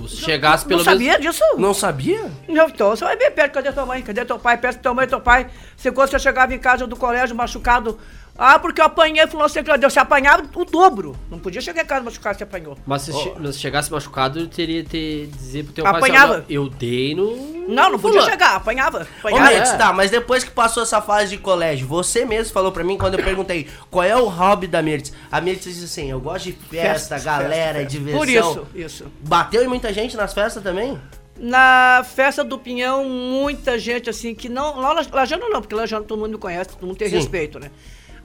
[0.09, 1.07] Se chegasse pelo não menos.
[1.07, 1.45] sabia disso?
[1.59, 2.31] Não sabia?
[2.49, 4.01] Não, Então você vai ver perto, cadê tua mãe?
[4.01, 4.57] Cadê teu pai?
[4.57, 5.51] Peça tua mãe e teu pai.
[5.77, 7.99] Se quando você chegava em casa do colégio machucado,
[8.37, 11.15] ah, porque eu apanhei, falou assim, que você apanhava o dobro.
[11.31, 12.79] Não podia chegar em casa machucado, você apanhou.
[12.87, 16.35] Mas se, mas se chegasse machucado, eu teria que dizer pro teu Apanhava.
[16.35, 16.43] pai.
[16.43, 17.53] assim, ó, Eu dei no.
[17.69, 19.01] Não, não podia chegar, apanhava.
[19.23, 19.51] Ô, apanhava.
[19.51, 19.77] Mendes, é.
[19.77, 23.19] tá, mas depois que passou essa fase de colégio, você mesmo falou pra mim quando
[23.19, 25.13] eu perguntei qual é o hobby da Mirtz.
[25.31, 28.19] A Mirtz disse assim: eu gosto de festa, Festa, galera, festa, diversão.
[28.19, 29.07] Por isso, isso.
[29.21, 30.99] Bateu em muita gente nas festas também?
[31.37, 34.81] Na festa do Pinhão, muita gente assim que não.
[34.81, 37.17] Lá Lajano não, porque Lajano todo mundo me conhece, todo mundo tem Sim.
[37.17, 37.71] respeito, né?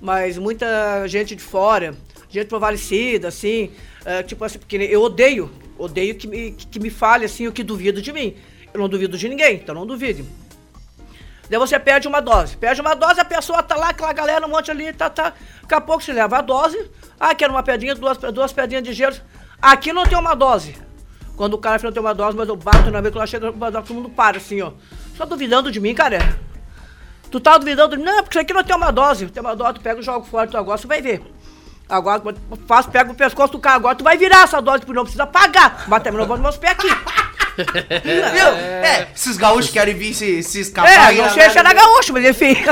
[0.01, 1.95] Mas muita gente de fora,
[2.29, 3.71] gente provalecida, assim,
[4.05, 7.63] é, tipo assim, porque eu odeio, odeio que me, que me fale assim o que
[7.63, 8.35] duvido de mim.
[8.73, 10.23] Eu não duvido de ninguém, então não duvide.
[11.49, 12.57] Daí você perde uma dose.
[12.57, 15.33] Perde uma dose, a pessoa tá lá, aquela galera, um monte ali, tá, tá.
[15.61, 16.89] Daqui a pouco você leva a dose.
[17.19, 19.15] Ah, quero uma pedrinha, duas, duas pedrinhas de gelo.
[19.61, 20.75] Aqui não tem uma dose.
[21.35, 23.27] Quando o cara que não tem uma dose, mas eu bato na vez que ela
[23.27, 24.73] chega, todo mundo para assim, ó.
[25.15, 26.37] Só duvidando de mim, cara.
[27.31, 27.97] Tu tá duvidando?
[27.97, 29.25] Não, porque isso aqui não tem uma dose.
[29.27, 31.21] Tem uma dose, tu pega o jogo fora, tu agora você vai ver.
[31.89, 32.21] Agora,
[32.67, 35.25] faço, pega o pescoço do cara, agora tu vai virar essa dose, porque não precisa
[35.25, 35.85] pagar.
[35.87, 36.87] Mas também não vou nos meus pés aqui.
[37.57, 38.47] Viu?
[38.47, 41.11] É, esses gaúchos querem vir se, se escapar.
[41.11, 42.55] É, não a sei se era gaúcho, mas enfim.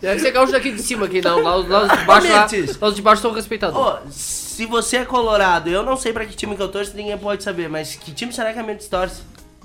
[0.00, 1.40] Deve ser gaúcho daqui de cima aqui, não.
[1.42, 2.78] Lá, os- lá de baixo, lá, Mendes.
[2.78, 3.76] lá os de baixo são respeitados.
[3.78, 7.16] Ô, se você é colorado, eu não sei pra que time que eu torço, ninguém
[7.16, 9.22] pode saber, mas que time será que a Mirtz torce?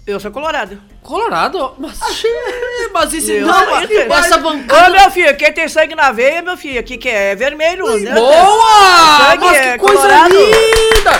[0.09, 0.81] Eu sou colorado.
[1.03, 1.73] Colorado?
[1.77, 1.99] Mas,
[2.91, 4.01] mas esse Eu não, mas- isso.
[4.13, 4.89] essa Ô, bancada.
[4.89, 7.85] meu filho, quem tem sangue na veia, meu filho, aqui que é vermelho.
[7.99, 8.13] né?
[8.15, 9.29] Boa!
[9.29, 10.33] Sangue Mas é que coisa colorado.
[10.35, 11.11] linda!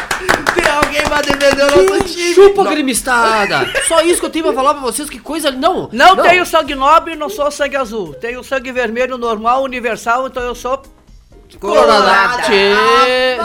[0.56, 2.34] Tem alguém pra defender o nosso time?
[2.34, 3.72] Chupa, gremistada!
[3.88, 5.52] Só isso que eu tenho pra falar pra vocês, que coisa.
[5.52, 5.88] Não!
[5.92, 8.14] Não, tenho sangue nobre, não sou sangue azul.
[8.16, 10.82] Tenho sangue vermelho normal, universal, então eu sou
[11.60, 12.44] Colorado.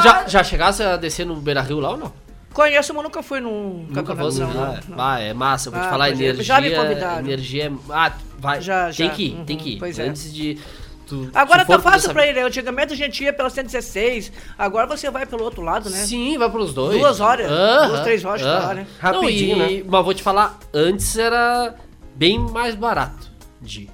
[0.03, 2.13] Já, já chegasse a descer no Beira Rio lá ou não?
[2.55, 4.25] Conheço, mas nunca fui num Nunca campeonato.
[4.25, 4.41] fosse.
[4.41, 5.01] não, Ah, não.
[5.01, 6.45] ah, é massa, eu vou te Ah, falar, pois é, energia.
[6.45, 7.19] já me convidaram.
[7.27, 7.73] Energia é.
[7.91, 8.61] Ah, vai.
[8.63, 9.11] Já, Tem já.
[9.11, 9.79] que ir, Uhum, tem que ir.
[9.79, 10.09] pois é.
[10.09, 10.59] Antes de.
[11.07, 12.41] Tu, Agora tá fácil pra ele.
[12.41, 15.99] Antigamente a gente ia pela 116, agora você vai pelo outro lado, né?
[15.99, 16.99] Sim, vai pelos dois.
[16.99, 18.61] Duas horas, Aham, duas, três horas, aham.
[18.61, 18.87] tá lá, né?
[19.01, 21.75] Rapidinho, Não, e- Mas vou te falar, antes era
[22.15, 23.29] bem mais barato
[23.61, 23.91] de ir.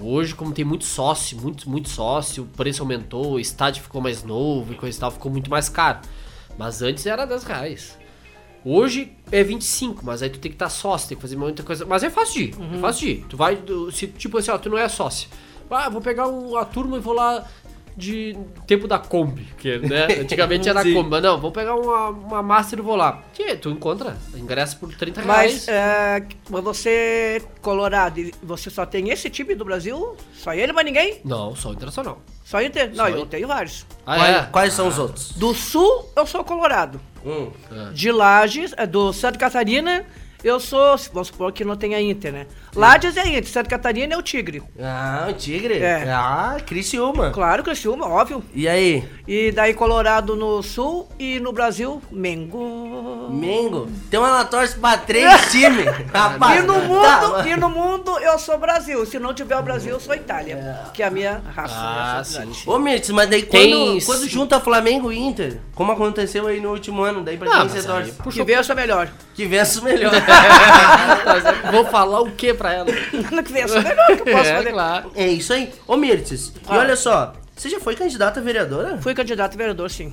[0.00, 4.22] Hoje, como tem muito sócio, muito, muito sócio, o preço aumentou, o estádio ficou mais
[4.22, 5.98] novo e coisa e tal, ficou muito mais caro.
[6.58, 7.98] Mas antes era 10 reais.
[8.64, 11.84] Hoje é 25, mas aí tu tem que estar sócio, tem que fazer muita coisa.
[11.84, 12.74] Mas é fácil de ir, Uhum.
[12.76, 13.24] é fácil de ir.
[13.28, 13.58] Tu vai,
[13.92, 15.28] se, tipo assim, ó, tu não é sócio.
[15.70, 17.44] Ah, vou pegar um- a turma e vou lá
[17.96, 20.94] de tempo da Kombi, que né, antigamente era Sim.
[20.94, 23.22] Kombi, mas não, vou pegar uma, uma Master e vou lá.
[23.34, 25.68] Tchê, tu encontra, ingresso por 30 Mas reais.
[25.68, 30.16] é, mas você, colorado, e você só tem esse time do Brasil?
[30.34, 31.20] Só ele, mas ninguém?
[31.24, 32.20] Não, só internacional.
[32.44, 32.88] Só Inter?
[32.90, 33.26] Não, Só eu ele.
[33.26, 33.86] tenho vários.
[34.04, 34.42] Ah, Quais, é?
[34.50, 35.32] quais são os outros?
[35.32, 37.00] Do Sul, eu sou colorado.
[37.24, 37.50] Hum.
[37.94, 40.04] De Lages, é, do Santa Catarina,
[40.42, 42.46] eu sou, vamos supor que não tenha Inter, né?
[42.74, 44.62] Lages é Inter, Santa Catarina é o Tigre.
[44.80, 45.78] Ah, o Tigre.
[45.78, 46.04] É.
[46.10, 47.30] Ah, Criciúma.
[47.30, 48.42] Claro, Criciúma, óbvio.
[48.54, 49.04] E aí?
[49.28, 53.28] E daí Colorado no Sul e no Brasil, Mengo.
[53.30, 53.88] Mengo.
[54.10, 55.86] Tem uma ela torce pra três times.
[56.12, 59.04] Rapaz, E no tá, mundo, e no mundo eu sou Brasil.
[59.06, 60.86] Se não tiver o Brasil, eu sou Itália.
[60.94, 61.74] Que é a minha raça.
[61.76, 62.50] Ah, sim.
[62.66, 66.70] Ô, Mirtz, mas daí Tem quando, quando junta Flamengo e Inter, como aconteceu aí no
[66.70, 68.12] último ano, daí pra Ah, quem você aí, torce?
[68.12, 69.08] puxa Que vença melhor.
[69.34, 70.12] Que vença o melhor.
[71.70, 72.86] Vou falar o que pra ela?
[73.42, 74.72] que vença melhor que eu posso é, fazer.
[74.72, 75.12] claro.
[75.14, 75.72] é isso aí.
[75.86, 76.78] Ô, Mirtz, e Ah.
[76.78, 78.98] olha só, você já foi candidata a vereadora?
[78.98, 80.12] Fui candidato a vereador, sim.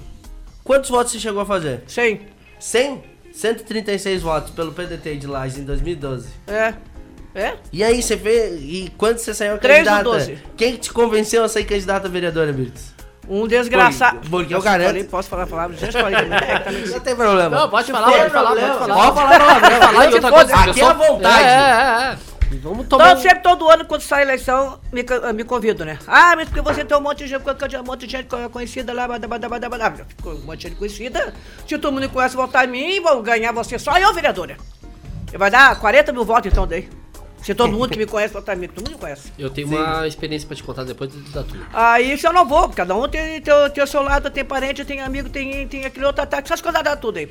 [0.63, 1.83] Quantos votos você chegou a fazer?
[1.87, 2.21] Sim.
[2.59, 3.03] 100?
[3.31, 6.29] 136 votos pelo PDT de Lages em 2012.
[6.47, 6.73] É.
[7.35, 7.53] É?
[7.71, 8.59] E aí, você fez.
[8.61, 10.03] E quando você saiu Três ou candidata?
[10.03, 10.39] doze?
[10.57, 12.93] Quem que te convenceu a sair candidata a vereadora, Mirtz?
[13.29, 14.27] Um desgraçado.
[14.29, 15.77] Porque- eu garanto- falei, posso falar a palavra?
[15.77, 16.27] Gente, falei
[16.87, 17.49] não tem problema.
[17.59, 18.95] Não, pode falar, pode falar, pode falar.
[18.95, 20.05] Pode falar, pode falar.
[20.05, 21.43] e outra foda, coisa, aqui é à vontade.
[21.43, 22.29] É, é, é.
[22.57, 23.11] Vamos tomar.
[23.11, 25.99] Então, sempre todo ano, quando sai a eleição, me, me convido, né?
[26.07, 27.43] Ah, mas porque você tem um monte de gente,
[27.77, 29.93] um monte de gente conhecida lá, blá, blá, blá, blá, blá,
[30.25, 31.31] Um monte de gente conhecida.
[31.67, 34.57] Se todo mundo me conhece, votar em mim, vou ganhar você só eu, vereadora.
[35.37, 36.89] Vai dar 40 mil votos, então, daí.
[37.41, 39.31] Se todo mundo que me conhece, todo mundo me conhece.
[39.37, 41.59] Eu tenho uma experiência pra te contar depois da tua.
[41.73, 44.83] Aí isso eu não vou, cada um tem, tem, tem o seu lado, tem parente,
[44.85, 47.29] tem amigo, tem, tem aquele outro ataque, essas coisas dá tudo aí.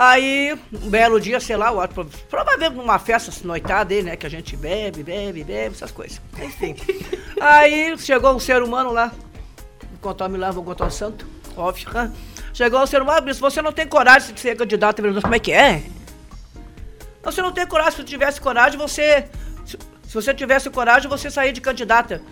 [0.00, 1.88] Aí, um belo dia, sei lá, o
[2.30, 4.14] provavelmente numa festa noitada aí, né?
[4.14, 6.20] Que a gente bebe, bebe, bebe, essas coisas.
[6.40, 6.76] Enfim.
[7.40, 9.08] aí chegou um ser humano lá.
[9.08, 11.26] Vou contar o milagre, vou contar o santo.
[11.56, 11.92] Óbvio.
[11.92, 12.12] Né?
[12.54, 15.34] Chegou um ser humano, se você não tem coragem de ser candidato a vereador, como
[15.34, 15.82] é que é?
[17.30, 19.28] Você não tem coragem, se você tivesse coragem, você.
[19.64, 22.22] Se, se você tivesse coragem, você sair de candidata.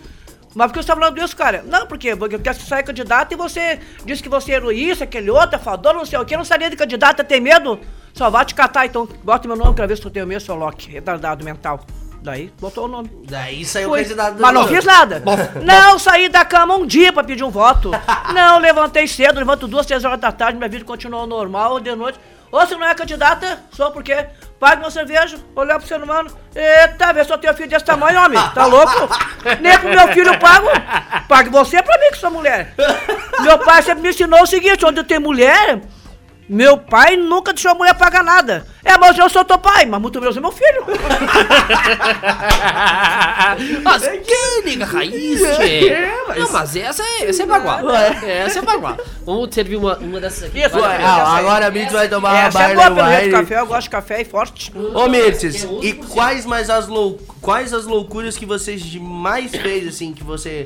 [0.54, 1.62] Mas por que você tá falando isso, cara?
[1.66, 5.30] Não, porque, porque eu quero sair candidato e você disse que você era isso, aquele
[5.30, 7.78] outro, fador, não sei o que, não sairia de candidata, tem medo?
[8.14, 9.06] Só vai te catar, então.
[9.22, 11.85] Bota meu nome pra ver se tu tem o meu, seu Loki, retardado mental.
[12.22, 13.11] Daí, botou o nome.
[13.28, 15.22] Daí saiu o candidato do Mas não fiz nada.
[15.62, 17.90] não saí da cama um dia pra pedir um voto.
[18.35, 22.18] não, levantei cedo, levanto duas, três horas da tarde, minha vida continuou normal, de noite.
[22.50, 24.26] Ou se não é candidata, só porque
[24.59, 26.30] paga uma cerveja, olhar pro ser humano.
[26.54, 28.40] Eita, vê se eu tenho filho desse tamanho, homem.
[28.54, 29.09] Tá louco?
[29.61, 30.68] Nem pro meu filho eu pago.
[31.28, 32.74] Pague você pra mim que sou mulher.
[33.40, 35.80] Meu pai sempre me ensinou o seguinte: onde tem mulher,
[36.48, 38.64] meu pai nunca deixou a mulher pagar nada.
[38.85, 40.87] É, mas eu sou teu pai, mas muito menos é meu filho.
[43.82, 45.88] mas que liga raiz, tchê.
[45.88, 46.38] É, mas...
[46.38, 47.82] Não, mas essa é, essa é baguá.
[48.24, 48.96] Essa é baguá.
[49.24, 50.61] Vamos servir uma, uma dessas aqui.
[50.61, 53.66] Isso, ah, agora a Mirtz vai tomar essa uma Essa é boa pelo café, eu
[53.66, 54.72] gosto de café e forte.
[54.94, 57.18] Ô, Mirtz, e quais mais as, lou...
[57.40, 60.64] quais as loucuras que você mais fez, assim, que você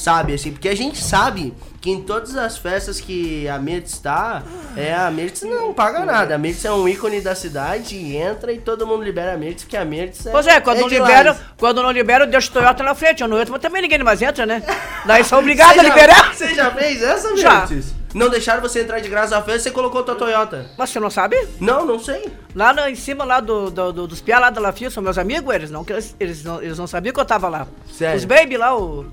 [0.00, 0.52] sabe, assim?
[0.52, 4.42] Porque a gente sabe que em todas as festas que a Mirtz está,
[4.76, 6.34] é, a Mirtz não paga nada.
[6.34, 9.64] A Mirtz é um ícone da cidade e entra e todo mundo libera a Mirtz,
[9.64, 10.30] porque a Mirtz é.
[10.30, 13.22] Pois é, quando é não libera, quando não libera, deixa o Toyota na frente.
[13.22, 14.62] Eu não entro, mas também ninguém mais entra, né?
[15.06, 16.34] Daí são obrigados a liberar.
[16.34, 18.00] Você já fez essa, Mirtz?
[18.12, 20.66] Não deixaram você entrar de graça na festa, você colocou tua Toyota.
[20.76, 21.36] Mas você não sabe?
[21.60, 22.30] Não, não sei.
[22.54, 25.16] Lá no, em cima lá do, do, do dos piá lá da Lafia, são meus
[25.16, 27.68] amigos, eles não, eles, eles, não, eles não sabiam que eu tava lá.
[27.92, 28.16] Sério?
[28.16, 29.06] Os baby lá, o...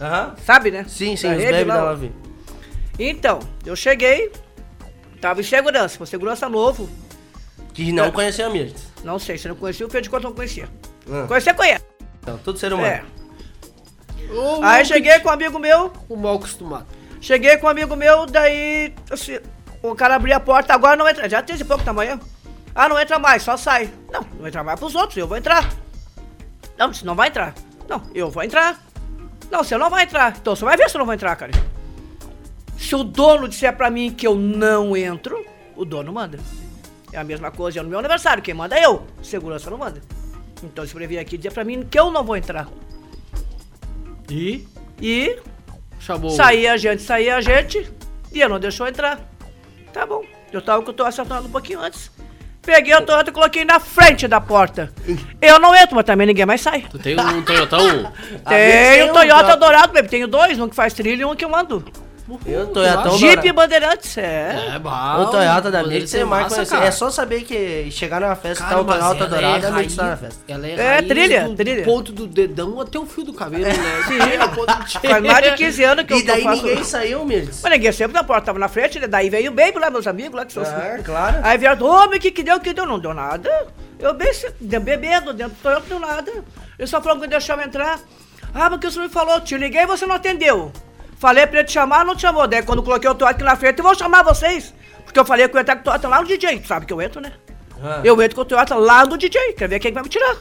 [0.00, 0.34] Uhum.
[0.44, 0.84] Sabe, né?
[0.88, 2.08] Sim, sim, da os lá, da.
[2.98, 4.32] Então, eu cheguei,
[5.20, 6.88] tava em segurança, com segurança novo.
[7.72, 8.92] Que não eu, conhecia a Mirtz.
[9.02, 10.68] Não sei, se não conhecia, o Pedro de conta não conhecia.
[11.10, 11.26] Ah.
[11.26, 11.84] Conhecer, conhece.
[12.20, 12.88] Então, todo ser humano.
[12.88, 13.04] É.
[14.32, 15.92] Oh, Aí cheguei com um amigo meu.
[16.08, 16.86] O mal acostumado.
[17.20, 19.38] Cheguei com um amigo meu, daí assim,
[19.82, 21.28] o cara abriu a porta, agora não entra.
[21.28, 22.20] Já tem esse pouco tamanho.
[22.74, 23.90] Ah, não entra mais, só sai.
[24.12, 25.68] Não, não entra mais pros outros, eu vou entrar.
[26.76, 27.54] Não, você não vai entrar.
[27.88, 28.80] Não, eu vou entrar.
[29.50, 30.36] Não, você não vai entrar.
[30.36, 31.52] Então você vai ver se eu não vou entrar, cara.
[32.76, 35.44] Se o dono disser pra mim que eu não entro,
[35.76, 36.38] o dono manda.
[37.12, 39.06] É a mesma coisa no meu aniversário, quem manda é eu.
[39.22, 40.02] Segurança não manda.
[40.62, 42.68] Então você vir aqui dizer pra mim que eu não vou entrar.
[44.30, 44.66] E?
[45.00, 45.38] E.
[45.98, 46.30] Chamou.
[46.30, 47.90] Saía a gente, saía a gente,
[48.32, 49.20] e ele não deixou entrar.
[49.92, 50.24] Tá bom.
[50.52, 52.10] Eu tava com o acertando um pouquinho antes.
[52.64, 54.92] Peguei o Toyota e coloquei na frente da porta.
[55.40, 56.86] Eu não entro, mas também ninguém mais sai.
[56.90, 58.12] Tu tem um Toyotão?
[58.48, 60.08] Tenho um Toyota dourado, baby.
[60.08, 61.50] Tenho dois, um que faz trilha e um que eu
[62.28, 62.40] ando.
[62.46, 64.74] Eu, Toyota Jeep Bandeirantes, é.
[64.74, 64.90] É, bom.
[64.90, 66.74] O Toyota da Mirtz você mais conhece.
[66.74, 69.96] É só saber que chegar numa festa cara, tá o Toyota dourado, é a Mirtz
[69.96, 70.40] tá na festa.
[70.48, 71.84] Ela é, é trilha, do trilha.
[71.84, 73.74] ponto do dedão até o fio do cabelo, né?
[74.08, 76.62] Sim, faz mais de 15 anos que e eu E daí faço...
[76.62, 77.60] ninguém saiu, Mirtz.
[77.62, 79.06] Mas ninguém sempre na porta, tava na frente, né?
[79.06, 80.62] daí veio o Baby lá, meus amigos lá, que são...
[80.62, 81.38] É, claro.
[81.42, 82.86] Aí vieram, ô, o que que deu, que deu?
[82.86, 83.50] Não deu nada.
[83.98, 86.32] Eu bem, bebendo dentro do Toyota, não deu nada.
[86.78, 88.00] Ele só falou que deixou eu entrar.
[88.52, 90.72] Ah, porque o senhor me falou, te liguei e você não atendeu.
[91.24, 92.46] Falei pra ele te chamar, não te chamou.
[92.46, 94.74] Daí quando coloquei o aqui na frente, eu vou chamar vocês.
[95.06, 96.58] Porque eu falei que eu ia entrar com o Toyota lá no DJ.
[96.60, 97.32] Tu sabe que eu entro, né?
[97.82, 98.00] Ah.
[98.04, 99.52] Eu entro com o Toyota lá no DJ.
[99.52, 100.36] Quer ver quem vai me tirar?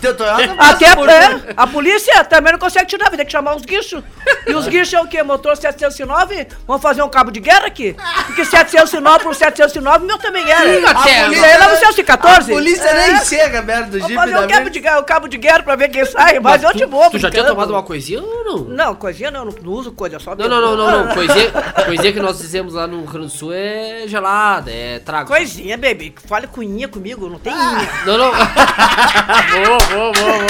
[0.00, 3.64] Teu Toyota Até é, a polícia também não consegue tirar, vai ter que chamar os
[3.64, 4.02] guichos.
[4.46, 5.22] E os guichos é o quê?
[5.22, 6.46] Motor 709?
[6.66, 7.96] Vamos fazer um cabo de guerra aqui?
[8.26, 10.64] Porque 709 por 709, meu também era.
[10.64, 12.52] Sim, a polícia é lá no 914.
[12.52, 13.12] A polícia é.
[13.12, 15.76] nem chega perto do Jeep Vamos fazer um cabo, de, o cabo de guerra pra
[15.76, 17.10] ver quem sai, mas, mas eu te vou.
[17.10, 18.58] Tu já tinha tomado uma coisinha ou não?
[18.64, 21.14] Não, coisinha não, não uso coisa, só Não, não, não, não, não.
[21.14, 21.50] Coisinha,
[21.84, 25.28] coisinha que nós fizemos lá no Rio Grande do Sul é gelada, é trago.
[25.28, 26.14] Coisinha, baby.
[26.26, 28.30] Fale com comigo, não tem não, não.
[28.32, 30.46] boa, boa, boa, boa.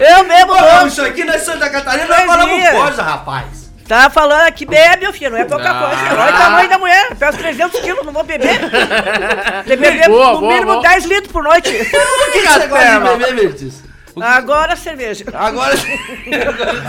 [0.00, 3.68] Eu mesmo, Pô, Isso aqui na Santa Catarina nós falamos coisa, rapaz.
[3.88, 5.86] Tá falando aqui, bebe, meu filho, não é pouca não.
[5.86, 6.20] coisa.
[6.20, 8.60] Olha o tamanho da mulher, peço 300 quilos, não vou beber.
[9.66, 10.82] Beber boa, no boa, mínimo boa.
[10.82, 11.72] 10 litros por noite.
[11.72, 13.87] Por que, você gosta de beber,
[14.18, 14.36] Mirtes?
[14.36, 15.24] Agora cerveja.
[15.34, 15.74] Agora.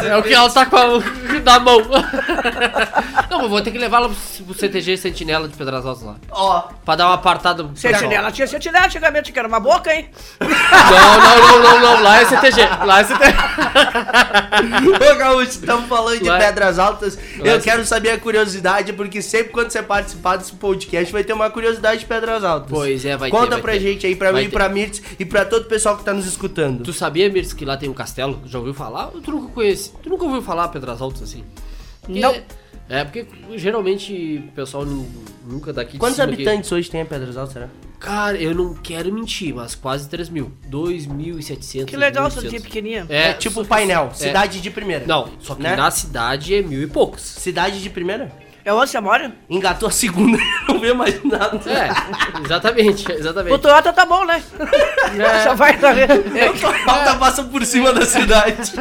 [0.09, 0.85] É o que ela tá com a,
[1.43, 1.79] na mão.
[3.29, 6.15] Não, mas vou ter que levar ela pro, pro CTG Sentinela de Pedras Altas lá.
[6.31, 7.63] Ó, Pra dar uma apartada.
[7.63, 7.93] pro pessoal.
[7.93, 10.09] Sentinela tinha sentinela antigamente, que era uma boca, hein?
[10.39, 12.03] Não, não, não, não, não.
[12.03, 12.61] Lá é CTG.
[12.85, 13.33] Lá é CTG.
[15.11, 16.39] Ô Gaúcho, estamos falando de Vai.
[16.39, 17.17] pedras altas.
[17.37, 17.53] Vai.
[17.55, 21.49] Eu quero saber a curiosidade, porque sempre quando você participar desse podcast vai ter uma
[21.49, 22.69] curiosidade de pedras altas.
[22.69, 23.79] Pois é, vai ter, Conta vai pra ter.
[23.79, 24.55] gente aí, pra Vai mim, ter.
[24.55, 26.83] pra Mirtz e pra todo o pessoal que tá nos escutando.
[26.83, 28.39] Tu sabia, Mirce, que lá tem um castelo?
[28.45, 29.07] Já ouviu falar?
[29.07, 29.91] Tu nunca conhece?
[30.01, 31.43] Tu nunca ouviu falar Pedras Altas assim?
[32.01, 32.33] Porque- Não.
[32.87, 35.07] É, porque geralmente o pessoal nu-
[35.45, 37.67] nunca daqui de Quantos aqui- habitantes hoje tem a Pedras Altas, será?
[37.99, 40.51] Cara, eu não quero mentir, mas quase 3 mil.
[40.67, 41.85] 2.700.
[41.85, 42.49] Que legal essa 2.800.
[42.51, 43.05] de pequenininha.
[43.09, 45.05] É, tipo painel, cidade de primeira.
[45.05, 45.75] Não, só que Né?
[45.75, 47.21] na cidade é mil e poucos.
[47.21, 48.31] Cidade de primeira?
[48.63, 49.31] É onde você mora?
[49.49, 51.59] Engatou a segunda, não vê mais nada.
[51.69, 51.89] É,
[52.43, 53.59] exatamente, O exatamente.
[53.59, 54.41] Toyota tá bom, né?
[55.43, 56.53] Só vai é,
[56.85, 58.71] Falta passa por cima da cidade.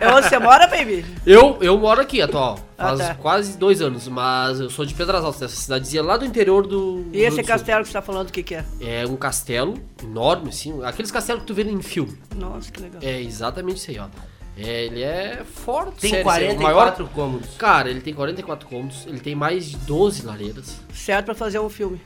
[0.00, 1.04] é onde você mora, baby?
[1.26, 2.58] Eu, eu moro aqui, atual.
[2.78, 3.14] Ah, Faz tá.
[3.14, 7.06] quase dois anos, mas eu sou de Pedras Altas, dessa cidadezinha lá do interior do.
[7.12, 7.44] E esse do Sul.
[7.44, 8.64] castelo que você tá falando, o que que é?
[8.80, 10.82] É um castelo enorme, assim.
[10.84, 12.18] Aqueles castelos que tu vê em filme.
[12.34, 13.00] Nossa, que legal.
[13.02, 14.06] É exatamente isso aí, ó.
[14.56, 16.00] É, ele é forte.
[16.00, 17.56] Tem sério, sério, 44 o maior- cômodos.
[17.56, 20.76] Cara, ele tem 44 cômodos, ele tem mais de 12 lareiras.
[20.92, 22.00] Certo pra fazer um filme.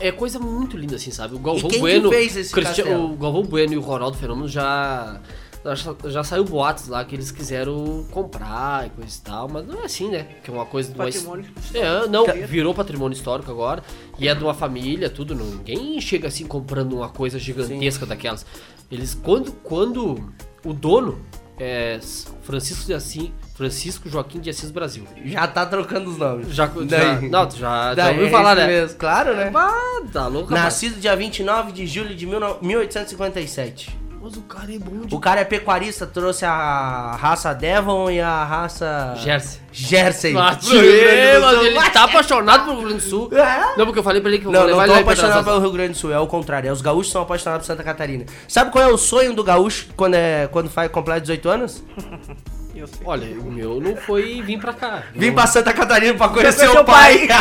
[0.00, 1.36] É coisa muito linda, assim, sabe?
[1.36, 2.10] O Galvão quem que Bueno.
[2.10, 3.12] fez esse Cristian- castelo?
[3.12, 5.20] O Galvão Bueno e o Ronaldo Fenômeno já.
[5.64, 9.80] Já, já saiu boatos lá que eles quiseram comprar e coisa e tal, mas não
[9.82, 10.26] é assim, né?
[10.42, 11.44] Que é uma coisa de uma- Patrimônio.
[11.74, 13.82] É, não, virou patrimônio histórico agora.
[14.18, 15.34] E é de uma família, tudo.
[15.34, 18.46] Ninguém chega assim comprando uma coisa gigantesca daquelas.
[18.90, 20.32] Eles, quando, quando
[20.64, 21.20] o dono
[21.60, 21.98] é
[22.42, 25.04] Francisco de Assis, Francisco Joaquim de Assis Brasil.
[25.24, 26.54] Já tá trocando os nomes.
[26.54, 28.66] Já, já, não, tu já, já Daí, ouviu é falar, né?
[28.66, 29.50] mesmo, Claro, né?
[29.54, 30.64] Ah, tá louco, rapaz.
[30.64, 33.98] Nascido dia 29 de julho de 19- 1857.
[34.20, 38.20] Mas o cara é bom de O cara é pecuarista, trouxe a raça Devon e
[38.20, 39.14] a raça.
[39.16, 39.60] Jersey.
[39.70, 40.36] Jersey.
[40.36, 43.30] Ah, Grande do mas ele tá apaixonado pelo Rio Grande do Sul.
[43.32, 43.76] É?
[43.76, 44.98] Não, porque eu falei pra ele que eu Não, vou não levar tô ele lá
[44.98, 45.60] em apaixonado pelo.
[45.60, 46.68] Rio Grande do Sul, é o contrário.
[46.68, 48.24] É os gaúchos são apaixonados por Santa Catarina.
[48.48, 51.84] Sabe qual é o sonho do gaúcho quando, é, quando faz completo 18 anos?
[52.78, 52.98] Eu sei.
[53.04, 55.02] Olha, o meu não foi vir pra cá.
[55.12, 57.26] Vim pra Santa Catarina pra conhecer conhecer o o pai.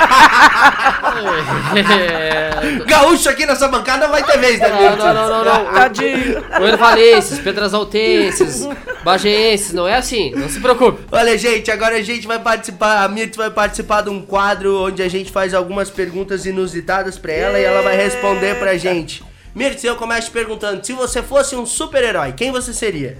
[1.78, 2.84] É...
[2.86, 5.66] gaúcho aqui nessa bancada vai ter vez, né, Não, não, não, não, não.
[5.74, 6.44] Tadinho.
[6.62, 8.68] Oervalenses, Pedras Altenses,
[9.04, 11.04] Bageenses, não é assim, não se preocupe.
[11.12, 15.02] Olha, gente, agora a gente vai participar, a Mirtz vai participar de um quadro onde
[15.02, 19.24] a gente faz algumas perguntas inusitadas pra ela e ela vai responder pra gente.
[19.54, 23.18] Mirtz, eu começo te perguntando, se você fosse um super-herói, quem você seria?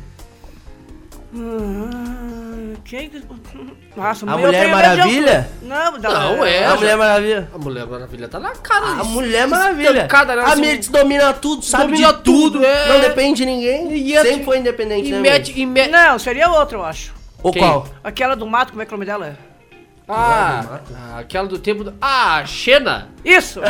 [1.34, 3.22] Hum, Quem que-
[3.98, 5.04] Nossa, A Mulher de Maravilha?
[5.04, 5.50] altura.
[5.64, 6.66] Não, da- Não, é.
[6.66, 7.50] a Mulher Maravilha.
[7.54, 8.86] A Mulher Maravilha tá na cara.
[9.02, 9.04] A.
[9.04, 9.90] Mulher Maravilha.
[9.90, 10.42] Estancada, né?
[10.44, 12.88] A Assim, Mirtz domina tudo, sabe domina de tudo, tudo, é.
[12.88, 13.92] não depende de ninguém.
[13.94, 15.92] E é- Sempre foi independente, E né, mete, e mete...
[15.92, 17.14] Não, seria outra, eu acho.
[17.44, 17.62] Ou Quem?
[17.62, 17.88] qual?
[18.04, 19.38] Aquela do mato, como é que é o nome dela?
[20.10, 21.94] Ah, ah, aquela do tempo do...
[22.02, 23.10] Ah, Xena.
[23.26, 23.60] Isso!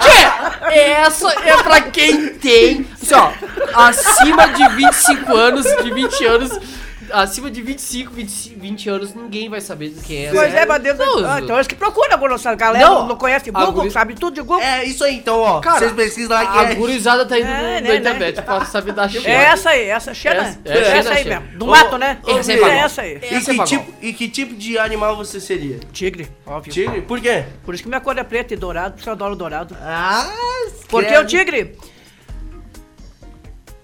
[0.00, 3.32] Tchê, essa é pra quem tem, assim, ó,
[3.74, 6.52] acima de 25 anos, de 20 anos,
[7.12, 10.34] acima de 25, 20, 20 anos, ninguém vai saber de quem é essa.
[10.36, 10.98] Pois é, mas Deus...
[10.98, 14.14] Não, Ah, então acho que procura agora, nossa galera Não, não, conhece Google, guri- sabe
[14.14, 14.60] tudo de Google.
[14.62, 15.60] É isso aí, então, ó.
[15.60, 16.74] Cara, vocês pesquisam lá que a é.
[16.74, 17.96] gurizada tá indo É, no- né, na né?
[17.96, 19.28] internet pra saber da Xena.
[19.28, 20.58] É essa aí, essa Xena.
[20.64, 21.46] É, é, essa aí mesmo.
[21.58, 22.18] Do Ô, mato, né?
[22.24, 23.16] ô, essa é essa aí.
[23.22, 25.78] E que, tipo, e que tipo de animal você seria?
[25.92, 26.72] Tigre, óbvio.
[26.72, 27.02] Tigre?
[27.02, 27.44] Por quê?
[27.64, 29.76] Por isso que minha cor é preta e dourado, porque eu adoro dourado.
[29.80, 30.28] Ah,
[30.88, 31.22] Porque credo.
[31.22, 31.76] o tigre,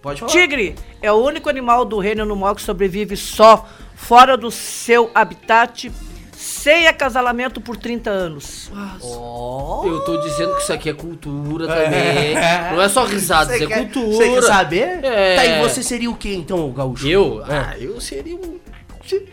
[0.01, 0.31] Pode falar.
[0.33, 5.91] tigre é o único animal do reino animal que sobrevive só, fora do seu habitat,
[6.33, 8.71] sem acasalamento por 30 anos.
[9.85, 12.35] Eu tô dizendo que isso aqui é cultura também.
[12.73, 14.17] Não é só risadas, Você é quer- cultura.
[14.17, 15.05] Você quer saber?
[15.05, 15.37] É.
[15.37, 17.07] Tá, e você seria o quê, então, gaúcho?
[17.09, 17.43] Eu?
[17.49, 18.59] Ah, eu seria um,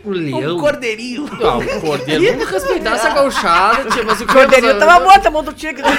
[0.04, 0.56] um leão.
[0.56, 1.26] Um cordeirinho.
[1.42, 2.24] Ah, um cordeiro.
[2.32, 5.82] Vamos respeitar essa gauchada, tia, mas o O cordeirinho tava morto a mão do tigre.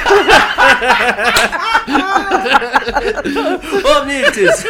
[3.83, 4.63] Ô, Mirtes!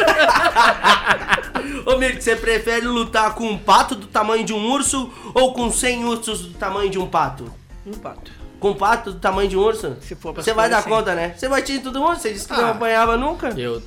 [1.86, 5.70] Ô, Mirtes, você prefere lutar com um pato do tamanho de um urso ou com
[5.70, 7.52] 100 ursos do tamanho de um pato?
[7.86, 8.30] Um pato.
[8.60, 9.96] Com um pato do tamanho de um urso?
[10.00, 10.88] Se for pra Você vai dar sim.
[10.90, 11.34] conta, né?
[11.36, 12.70] Você batia em todo mundo, você disse que não Ah.
[12.70, 13.48] apanhava nunca.
[13.56, 13.80] Eu.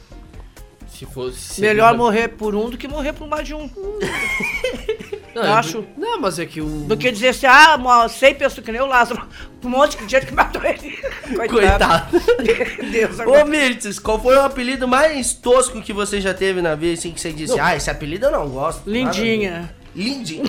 [0.88, 1.60] Se fosse.
[1.62, 3.70] Melhor morrer por um do que morrer por mais de um.
[5.34, 5.86] Não, eu acho.
[5.98, 6.88] Não, mas é que um.
[6.88, 9.22] Do que dizer assim, ah, uma- 100 pessoas que nem o Lázaro.
[9.64, 10.98] Um monte de gente que matou ele.
[11.48, 12.18] Coitado.
[12.92, 13.46] Deus, Ô.
[13.46, 17.22] Mirtes, qual foi o apelido mais tosco que você já teve na vida, assim, que
[17.22, 18.90] você disse, ah, esse apelido eu não gosto.
[18.90, 19.72] Lindinha.
[19.96, 20.44] Lindinha?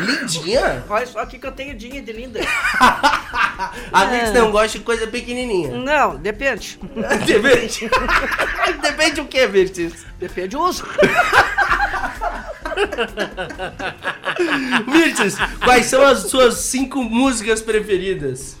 [0.00, 0.84] Lindinha?
[0.88, 2.40] Olha só aqui que eu tenho dinha de linda.
[3.92, 5.70] A Mirtz não gosta de coisa pequenininha.
[5.70, 6.76] Não, depende.
[7.24, 7.88] Depende.
[8.82, 10.04] Depende o que, Mirtz?
[10.18, 10.84] Depende do uso.
[14.86, 18.56] Mirtz, quais são as suas cinco músicas preferidas?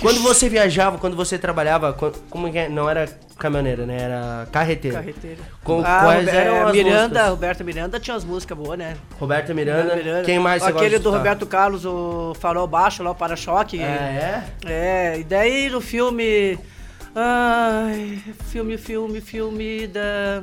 [0.00, 1.92] Quando você viajava, quando você trabalhava,
[2.28, 2.68] como que é?
[2.68, 3.96] Não era caminhoneira, né?
[3.98, 4.98] Era carreteira.
[4.98, 5.38] Carreteira.
[5.64, 7.28] Com, Ah, quais Robe- eram é, as Miranda, músicas?
[7.30, 8.94] Roberta Miranda tinha umas músicas boas, né?
[9.18, 9.96] Roberta Miranda.
[9.96, 10.22] Miranda.
[10.24, 11.10] Quem mais você Aquele do?
[11.10, 13.80] Roberto Carlos, o Farol Baixo, lá o Para-Choque.
[13.80, 14.70] É, é?
[14.70, 16.58] É, e daí no filme.
[17.14, 20.42] Ai, filme, filme, filme da.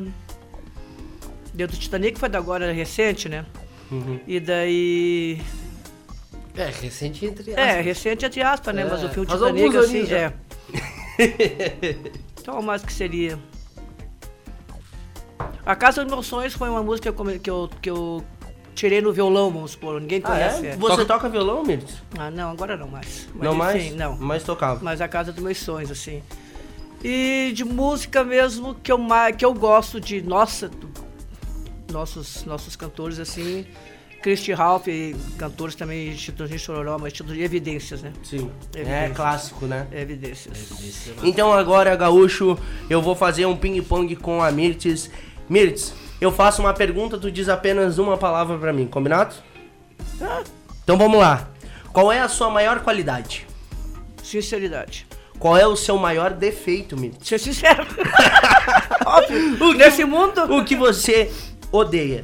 [1.53, 3.45] Deu do Titanic foi da agora recente, né?
[3.91, 4.19] Uhum.
[4.27, 5.41] E daí.
[6.55, 8.81] É, recente entre É, recente entre aspas, né?
[8.83, 10.17] É, Mas o filme faz Titanic, assim, já.
[10.17, 10.33] é.
[12.41, 13.39] Então, mais que seria.
[15.65, 18.23] A Casa dos Meus Sonhos foi uma música que eu, que eu, que eu
[18.75, 20.01] tirei no violão, vamos supor.
[20.01, 20.67] Ninguém Ah, conhece.
[20.67, 20.69] é?
[20.71, 20.75] é.
[20.75, 22.01] Você Toca- toca violão, Mirtz?
[22.17, 23.27] Ah, não, agora não mais.
[23.33, 23.81] Mas, Não mais?
[23.85, 24.17] enfim, Não.
[24.17, 24.79] Mas tocava.
[24.83, 26.21] Mas a casa dos meus sonhos, assim.
[27.01, 28.99] E de música mesmo que eu,
[29.37, 30.69] que eu gosto de, nossa,
[31.93, 33.65] nossos, nossos cantores, assim.
[34.21, 38.13] Christy Ralph, e cantores também, Instituto Chororó, mas Instituto de Evidências, né?
[38.23, 38.49] Sim.
[38.73, 39.17] É Evidências.
[39.17, 39.85] clássico, né?
[39.91, 40.71] Evidências.
[41.21, 42.57] Então agora, Gaúcho,
[42.89, 45.11] eu vou fazer um ping-pong com a Mirtz.
[45.49, 49.35] Mirtz, eu faço uma pergunta, tu diz apenas uma palavra pra mim, combinado?
[50.85, 51.49] Então vamos lá.
[51.91, 53.45] Qual é a sua maior qualidade?
[54.23, 55.05] Sinceridade.
[55.37, 57.27] Qual é o seu maior defeito, Mirtz?
[57.27, 57.85] Ser sincero.
[59.05, 59.73] Óbvio.
[59.75, 61.29] Nesse mundo, O que você
[61.73, 62.23] odeia?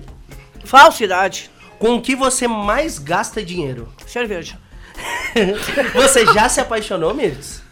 [0.63, 1.49] falsidade.
[1.79, 3.91] Com o que você mais gasta dinheiro?
[4.05, 4.57] Cerveja.
[5.95, 7.63] Você já se apaixonou, Mirtz?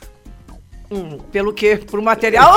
[0.89, 1.75] Hum, pelo quê?
[1.75, 2.53] Por material?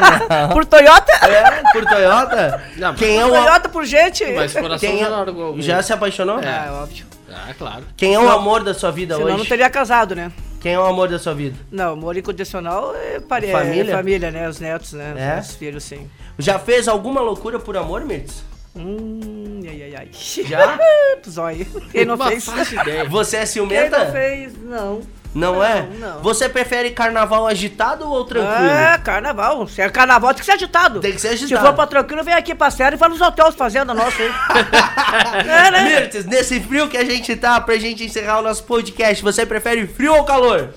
[0.54, 1.12] por Toyota?
[1.12, 2.64] É, por Toyota?
[2.78, 4.24] Não, Quem é o Toyota por gente?
[4.32, 5.60] Mas coração Quem já é-.
[5.60, 6.38] Já se apaixonou?
[6.38, 7.04] Ah, é óbvio.
[7.30, 7.84] Ah, claro.
[7.94, 9.36] Quem é o amor da sua vida Senão hoje?
[9.36, 10.32] não teria casado, né?
[10.62, 11.58] Quem é o amor da sua vida?
[11.70, 13.52] Não, amor incondicional é, pare...
[13.52, 13.92] Família?
[13.92, 14.48] é família, né?
[14.48, 15.14] Os netos, né?
[15.36, 15.40] É?
[15.40, 16.08] Os filhos, sim.
[16.38, 18.42] Já fez alguma loucura por amor, Mirtz?
[18.76, 20.08] Hum, ai, ai, ai.
[20.12, 20.78] Já?
[21.28, 21.66] Zóio.
[21.90, 22.46] Quem não Uma fez?
[22.72, 23.04] ideia.
[23.08, 24.04] Você é Quem ciumenta?
[24.04, 24.52] não fez?
[24.62, 25.00] Não.
[25.34, 25.86] Não, é?
[25.98, 26.20] não.
[26.22, 28.70] Você prefere carnaval agitado ou tranquilo?
[28.70, 29.68] É, carnaval.
[29.68, 30.98] Se é carnaval, tem que ser agitado.
[31.00, 31.66] Tem que ser Se agitado.
[31.66, 34.30] for pra tranquilo, vem aqui pra série e vai nos hotéis fazenda nossa aí.
[35.46, 35.82] é, né?
[36.00, 39.86] Mirtz, nesse frio que a gente tá, pra gente encerrar o nosso podcast, você prefere
[39.86, 40.70] frio ou calor?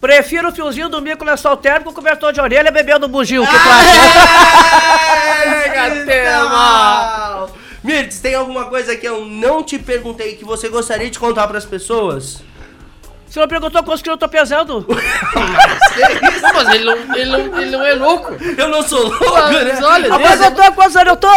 [0.00, 3.42] Prefiro o fiozinho do mico lençol térmico, cobertor de orelha, bebendo bugio.
[3.42, 3.46] Ah!
[3.46, 3.68] Que tu
[5.48, 6.04] acha?
[6.04, 7.48] Gatema!
[7.82, 11.64] Mirtz, tem alguma coisa que eu não te perguntei que você gostaria de contar pras
[11.64, 12.42] pessoas?
[13.28, 14.86] Você não perguntou quantos quilos eu tô pesando?
[16.42, 18.32] Não, mas ele não, ele, não, ele não é louco.
[18.56, 19.80] Eu não sou louco, Mas né?
[19.84, 21.28] olha, mas Deus, eu tô, quantos anos eu tô?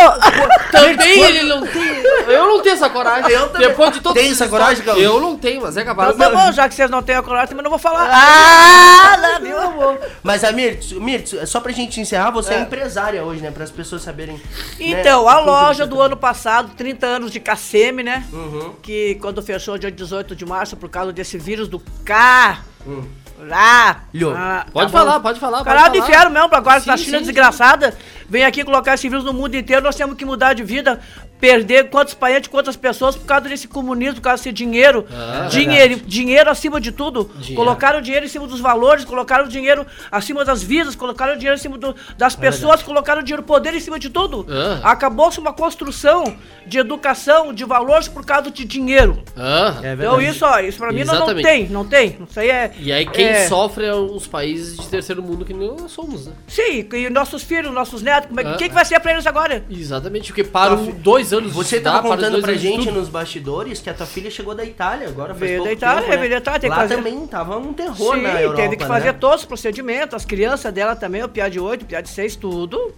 [0.72, 1.82] também ele não tem.
[2.28, 3.32] Eu não tenho essa coragem.
[3.32, 3.68] Eu também.
[3.68, 5.02] Depois de todo Tem essa coragem, Gaúcho?
[5.02, 6.14] Eu não tenho, mas é capaz.
[6.16, 8.08] Então tá bom, já que vocês não têm a coragem, também não vou falar.
[8.12, 10.00] Ah, lá, viu, amor?
[10.22, 13.50] Mas a Mirtz, Mirtz, só pra gente encerrar, você é, empresária hoje, né?
[13.52, 14.36] Para as pessoas saberem.
[14.36, 14.42] né,
[14.80, 18.24] Então, a com que loja do tá- ano passado, 30 anos de Caceme, né?
[18.32, 18.76] Uhum.
[18.82, 22.60] Que quando fechou dia 18 de março, por causa desse vírus do K.
[22.86, 23.04] Hum.
[23.48, 24.04] Lá.
[24.38, 25.58] Ah, Pode tá falar, pode falar.
[25.60, 26.10] pode Caralho de falar.
[26.12, 27.98] inferno mesmo, agora Sim, a China sim, desgraçada
[28.30, 31.00] vem aqui colocar esse vírus no mundo inteiro, nós temos que mudar de vida,
[31.42, 35.06] perder quantos parentes, quantas pessoas por causa desse comunismo, por causa desse dinheiro.
[35.12, 37.30] Ah, dinheiro, dinheiro acima de tudo.
[37.36, 37.56] Dinheiro.
[37.56, 41.36] Colocaram o dinheiro em cima dos valores, colocaram o dinheiro acima das vidas, colocaram o
[41.36, 44.10] dinheiro em cima do- É das pessoas, colocaram o dinheiro, o poder em cima de
[44.10, 44.46] tudo.
[44.50, 44.92] Ah.
[44.92, 46.38] Acabou-se uma construção
[46.68, 49.24] de educação, de valores por causa de dinheiro.
[49.36, 52.18] Ah, É Então isso, ó, isso pra mim não, não tem, não tem.
[52.30, 52.72] Isso aí é...
[52.80, 56.34] E aí quem é- sofre é os países de terceiro mundo que nós somos, né?
[56.48, 59.12] Sim, e nossos filhos, nossos netos, como é, que- Ah, que, que vai ser pra
[59.14, 59.64] eles agora?
[59.70, 63.00] Exatamente, porque param dois anos Você de tava estudar, param contando pra gente estudo.
[63.00, 66.02] nos bastidores que a tua filha chegou da Itália agora faz Veio pouco da Itália,
[66.02, 66.18] tempo, né?
[66.18, 69.08] veio da Itália, Lá fazer- também tava um terror Sim, na Europa, teve que fazer
[69.08, 69.14] né?
[69.14, 72.36] todos os procedimentos, as crianças dela também, o piá de 8, o piá de 6,
[72.36, 72.94] tudo.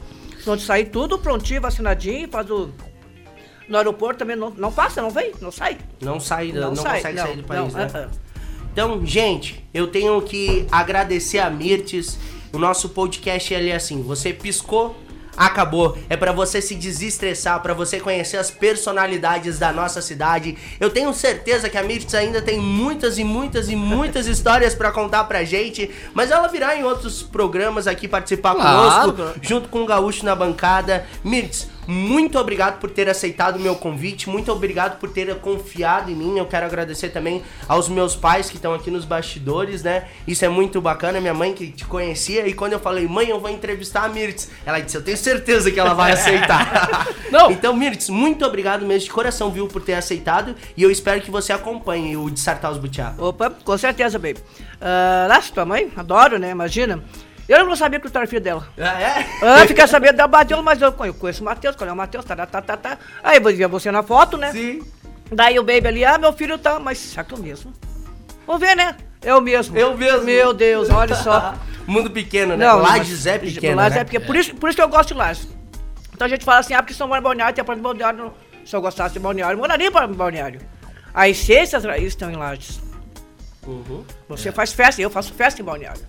[0.46, 2.70] Onde sair tudo prontinho, vacinadinho, faz o...
[3.70, 5.78] No aeroporto também não, não passa, não vem, não sai.
[6.02, 7.88] Não sai, não, Não, sai, consegue não, sair do país, não, né?
[7.94, 8.08] ah.
[8.74, 12.18] Então, gente, eu tenho que agradecer a Mirtes.
[12.52, 14.96] O nosso podcast ele é assim, você piscou,
[15.36, 15.98] acabou.
[16.10, 20.58] É pra você se desestressar, pra você conhecer as personalidades da nossa cidade.
[20.80, 24.92] Eu tenho certeza que a Mirtes ainda tem muitas e muitas e muitas histórias pra
[24.92, 29.14] contar pra gente, mas ela virá em outros programas aqui participar Claro.
[29.14, 31.06] conosco, junto com o Gaúcho na bancada.
[31.24, 36.16] Mirtes, Muito obrigado por ter aceitado o meu convite, muito obrigado por ter confiado em
[36.16, 36.38] mim.
[36.38, 40.06] Eu quero agradecer também aos meus pais que estão aqui nos bastidores, né?
[40.28, 41.20] Isso é muito bacana.
[41.20, 44.50] Minha mãe que te conhecia e quando eu falei, mãe, eu vou entrevistar a Mirtz,
[44.66, 47.08] ela disse, eu tenho certeza que ela vai aceitar.
[47.32, 47.52] Não.
[47.52, 51.32] Então, Mirtz, muito obrigado mesmo de coração, viu, por ter aceitado e eu espero que
[51.32, 53.14] você acompanhe o Dissartar os Butiá.
[53.18, 54.40] Opa, com certeza, baby.
[54.40, 56.52] Uh, lá, tua mãe, adoro, né?
[56.52, 57.04] Imagina.
[57.48, 58.68] Eu não sabia que tu era filho dela.
[58.78, 59.26] Ah, é?
[59.42, 62.24] Ah, fiquei sabendo da bateu, mas eu conheço, conheço o Matheus, qual é o Matheus,
[62.24, 62.98] tá, tá, tá, tá.
[63.24, 64.52] Aí eu via você na foto, né?
[64.52, 64.82] Sim.
[65.32, 67.74] Daí o baby ali, ah, meu filho tá, mas será que é o mesmo?
[68.48, 68.96] Vamos ver, né?
[69.22, 69.78] É o mesmo.
[69.78, 70.24] Eu mesmo.
[70.24, 71.56] Meu Deus, olha só.
[71.88, 72.66] Mundo pequeno, né?
[72.66, 74.02] Não, Lages é mas- pequeno, Lages né?
[74.02, 74.26] é pequeno.
[74.26, 75.48] Por isso, por isso que eu gosto de Lages.
[76.14, 78.34] Então a gente fala assim, ah, porque são balneário, tem a praia de balneário.
[78.66, 80.62] Se eu gostasse de balneário, eu moraria para balneário.
[81.14, 81.46] As
[81.84, 82.80] raízes estão em Lages.
[83.66, 86.02] Uhum, Você faz festa, eu faço festa em balneário.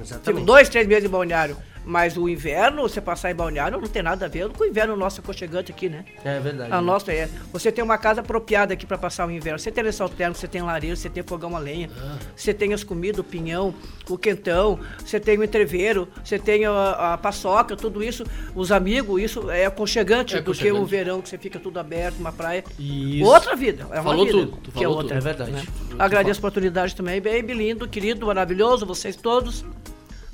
[0.00, 0.44] Exatamente.
[0.44, 1.56] dois, três meses em balneário.
[1.90, 4.94] Mas o inverno, você passar em balneário, não tem nada a ver com o inverno
[4.94, 6.04] nosso aconchegante aqui, né?
[6.22, 6.70] É verdade.
[6.70, 7.30] A nossa é.
[7.50, 9.58] Você tem uma casa apropriada aqui para passar o inverno.
[9.58, 11.88] Você tem lençol térmico, você tem lareira, você tem fogão a lenha,
[12.36, 13.74] você tem as comidas, o pinhão,
[14.06, 18.22] o quentão, você tem o entreveiro, você tem a, a paçoca, tudo isso.
[18.54, 20.82] Os amigos, isso é aconchegante É do que aconchegante.
[20.82, 22.62] o verão, que você fica tudo aberto, uma praia.
[22.78, 23.24] Isso.
[23.24, 23.84] Outra vida.
[23.92, 25.16] É uma Falou vida, tudo, tu que é falou outra.
[25.16, 25.26] tudo.
[25.26, 25.50] É verdade.
[25.52, 25.62] né?
[25.98, 29.64] Agradeço a oportunidade também, baby, lindo, querido, maravilhoso, vocês todos.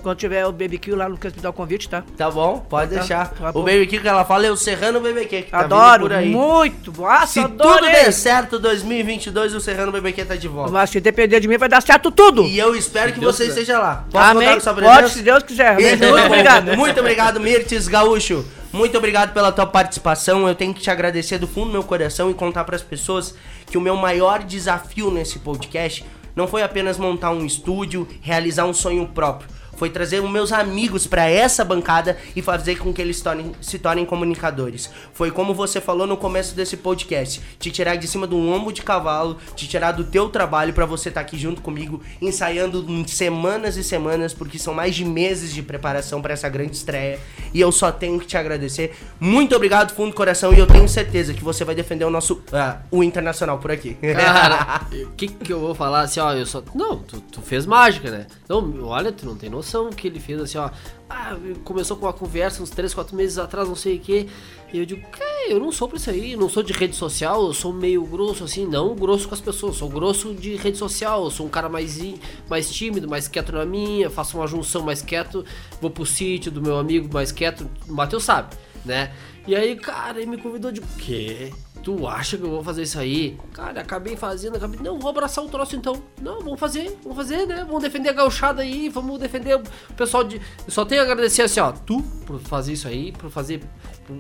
[0.05, 2.05] Quando tiver o BBQ lá, Lucas me dá o convite, tá?
[2.17, 3.29] Tá bom, pode Tá, deixar.
[3.31, 3.63] tá o.
[3.63, 6.29] BBQ que ela fala é o Serrano BBQ, que tá Adoro, por aí.
[6.29, 6.93] muito.
[6.93, 7.73] Nossa, Se adorei.
[7.79, 10.71] tudo der certo, 2022 o Serrano BBQ tá de volta.
[10.71, 12.45] Mas se depender de mim, vai dar certo tudo.
[12.45, 13.61] E eu espero que Deus você quiser.
[13.63, 14.05] esteja lá.
[14.11, 14.43] Posso Amém.
[14.49, 15.69] contar com sua Pode, se Deus quiser.
[15.73, 15.97] Amém.
[15.97, 16.77] Muito obrigado.
[16.77, 18.45] Muito obrigado, Mirtes Gaúcho.
[18.73, 20.47] Muito obrigado pela tua participação.
[20.47, 23.35] Eu tenho que te agradecer do fundo do meu coração e contar para as pessoas
[23.67, 26.05] que o meu maior desafio nesse podcast
[26.37, 29.49] não foi apenas montar um estúdio, realizar um sonho próprio.
[29.77, 33.79] Foi trazer os meus amigos para essa bancada e fazer com que eles tornem- se
[33.79, 34.91] tornem comunicadores.
[35.13, 38.73] Foi como você falou no começo desse podcast: te tirar de cima de um ombro
[38.73, 43.07] de cavalo, te tirar do teu trabalho para você estar aqui junto comigo, ensaiando em
[43.07, 47.19] semanas e semanas, porque são mais de meses de preparação para essa grande estreia.
[47.53, 48.95] E eu só tenho que te agradecer.
[49.21, 52.43] Muito obrigado, fundo do coração, e eu tenho certeza que você vai defender o nosso
[52.53, 53.95] ah, o internacional por aqui.
[53.95, 56.63] Cara, o que que eu vou falar assim, ó, eu só...
[56.75, 58.27] Não, tu, tu fez mágica, né?
[58.49, 59.64] Não, olha, tu não tem noção
[59.97, 60.71] que ele fez assim, ó.
[61.09, 64.27] Ah, começou com uma conversa uns 3, 4 meses atrás, não sei o quê.
[64.73, 67.47] E eu digo, que eu não sou pra isso aí, não sou de rede social,
[67.47, 71.31] eu sou meio grosso assim, não grosso com as pessoas, sou grosso de rede social,
[71.31, 72.01] sou um cara mais,
[72.49, 75.45] mais tímido, mais quieto na minha, faço uma junção mais quieto,
[75.81, 79.13] vou pro sítio do meu amigo mais quieto, o Matheus sabe, né?
[79.47, 81.53] E aí, cara, ele me convidou de quê?
[81.85, 83.37] Tu acha que eu vou fazer isso aí?
[83.53, 84.81] Cara, acabei fazendo, acabei.
[84.83, 86.03] Não, vou abraçar o troço então.
[86.21, 87.63] Não, vamos fazer, vamos fazer, né?
[87.67, 89.63] Vamos defender a gauchada aí, vamos defender o
[89.95, 90.37] pessoal de.
[90.37, 93.61] Eu só tenho a agradecer assim, ó, tu por fazer isso aí, por fazer.
[94.07, 94.17] Por,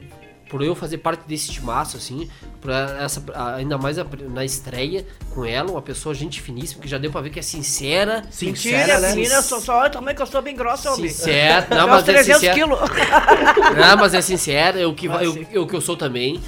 [0.50, 3.20] por eu fazer parte desse timaço, assim, por essa,
[3.56, 5.04] ainda mais a- na estreia
[5.34, 8.22] com ela, uma pessoa gente finíssima, que já deu pra ver que é sincera.
[8.40, 9.14] Mentira, né?
[9.14, 11.08] menina, só, só também que eu sou bem grossa, homem.
[11.08, 12.54] Sincera, Não, não, mas é 300 sincera.
[12.54, 12.78] quilos.
[12.78, 15.46] Não, mas é sincero, eu que, eu, sim.
[15.50, 16.40] eu que eu sou também.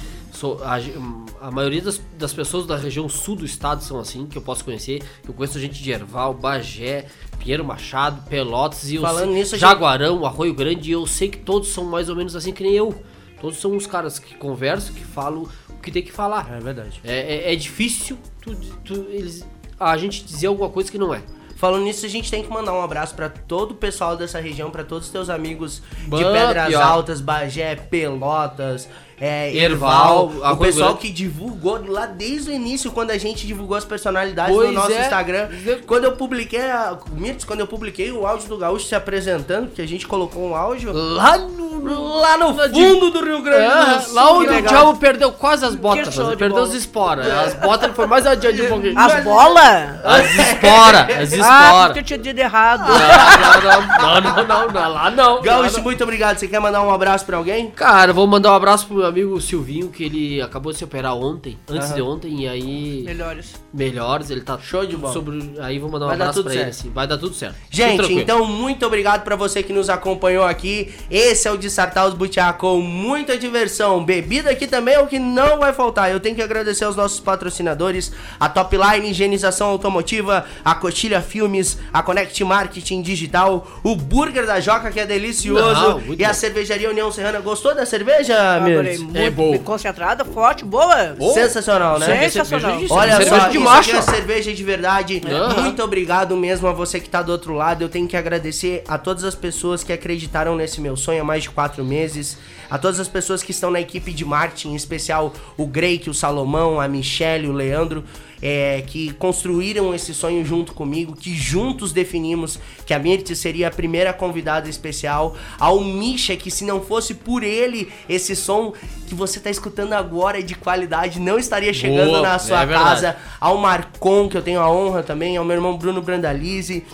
[0.63, 4.41] A, a maioria das, das pessoas da região sul do estado são assim, que eu
[4.41, 5.01] posso conhecer.
[5.27, 7.05] Eu conheço gente de Erval, Bagé,
[7.39, 11.37] Pinheiro Machado, Pelotas e Falando nisso, a gente- Jaguarão, Arroio Grande, e eu sei que
[11.39, 12.93] todos são mais ou menos assim que nem eu.
[13.41, 16.51] Todos são uns caras que conversam, que falam o que tem que falar.
[16.51, 16.99] É verdade.
[17.03, 19.45] É, é- é difícil tu, tu- eles,
[19.79, 21.21] a gente dizer alguma coisa que não é.
[21.55, 24.69] Falando nisso, a gente tem que mandar um abraço pra todo o pessoal dessa região,
[24.69, 26.83] pra todos os teus amigos de Pedras pior.
[26.83, 28.87] Altas, Bagé, Pelotas,
[29.19, 31.07] é, Erval, Erval, o pessoal Grande.
[31.07, 34.91] que divulgou lá desde o início, quando a gente divulgou as personalidades Pois no nosso
[34.91, 35.01] é.
[35.01, 35.49] Instagram.
[35.87, 39.81] Quando eu publiquei, a, Mirtz, quando eu publiquei o áudio do Gaúcho se apresentando, que
[39.81, 43.99] a gente colocou um áudio Lá no, lá no fundo do Rio Grande do É,
[44.01, 44.13] Sul.
[44.13, 46.63] lá onde o diabo perdeu quase as botas, perdeu bola.
[46.67, 47.27] as esporas.
[47.27, 48.99] As botas ele foi mais adiante um pouquinho.
[48.99, 49.65] As bolas?
[50.03, 51.85] As esporas, as Ah, esporas.
[51.87, 52.87] porque eu tinha dito errado.
[52.87, 55.41] Não, não, não, não, não, lá não.
[55.41, 55.83] Gaúcho, Lá não.
[55.83, 56.37] muito obrigado.
[56.37, 57.71] Você quer mandar um abraço pra alguém?
[57.71, 61.57] Cara, vou mandar um abraço pro amigo Silvinho, que ele acabou de se operar ontem,
[61.69, 61.95] antes Aham.
[61.95, 63.03] de ontem, e aí.
[63.05, 63.55] Melhores.
[63.73, 65.13] Melhores, ele tá Show de bola.
[65.13, 65.53] sobre.
[65.59, 66.79] Aí vou mandar um Vai dar abraço tudo pra ele, certo.
[66.79, 66.89] assim.
[66.91, 67.55] Vai dar tudo certo.
[67.55, 68.21] Fique Gente, tranquilo.
[68.21, 70.93] então muito obrigado pra você que nos acompanhou aqui.
[71.09, 74.03] Esse é o Dissartar os Butiá com muita diversão.
[74.03, 76.11] Bebida aqui também é o que não vai faltar.
[76.11, 82.01] Eu tenho que agradecer aos nossos patrocinadores, a Topline Higienização Automotiva, a Cotilha Filmes, a
[82.03, 86.33] Connect Marketing Digital, o Burger da Joca que é delicioso Não, muito e a bom.
[86.33, 87.39] cervejaria União Serrana.
[87.39, 88.96] Gostou da cerveja, Adorei.
[88.96, 88.96] Mirtz?
[89.03, 89.57] Muito É boa.
[89.59, 91.15] concentrada, forte, boa.
[91.17, 91.33] Boa.
[91.33, 92.29] Sensacional, né?
[92.29, 92.79] Sensacional.
[92.89, 93.89] Olha cerveja só, de isso macho.
[93.89, 95.21] aqui é cerveja de verdade.
[95.27, 95.61] Aham.
[95.61, 97.81] Muito obrigado mesmo a você que tá do outro lado.
[97.83, 101.43] Eu tenho que agradecer a todas as pessoas que acreditaram nesse meu sonho há mais
[101.43, 102.37] de 24 meses.
[102.69, 106.13] A todas as pessoas que estão na equipe de marketing, em especial o Greik, o
[106.13, 108.03] Salomão, a Michelle, o Leandro,
[108.41, 113.71] é, que construíram esse sonho junto comigo, que juntos definimos que a Mirti seria a
[113.71, 118.73] primeira convidada especial, ao Misha, que se não fosse por ele, esse som
[119.07, 122.67] que você está escutando agora é de qualidade, não estaria chegando Boa, na sua é
[122.67, 126.85] casa, ao Marcon, que eu tenho a honra também, ao meu irmão Bruno Brandalize,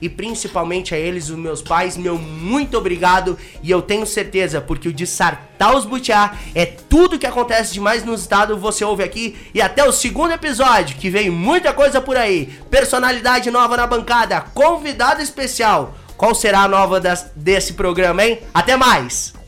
[0.00, 3.38] e principalmente a eles, os meus pais, meu muito obrigado.
[3.62, 8.04] E eu tenho certeza, porque o de Sartaus Butiá é tudo que acontece de mais
[8.04, 9.36] no estado, você ouve aqui.
[9.54, 12.46] E até o segundo episódio, que vem muita coisa por aí.
[12.70, 15.94] Personalidade nova na bancada, convidado especial.
[16.16, 18.40] Qual será a nova das- desse programa, hein?
[18.52, 19.39] Até mais!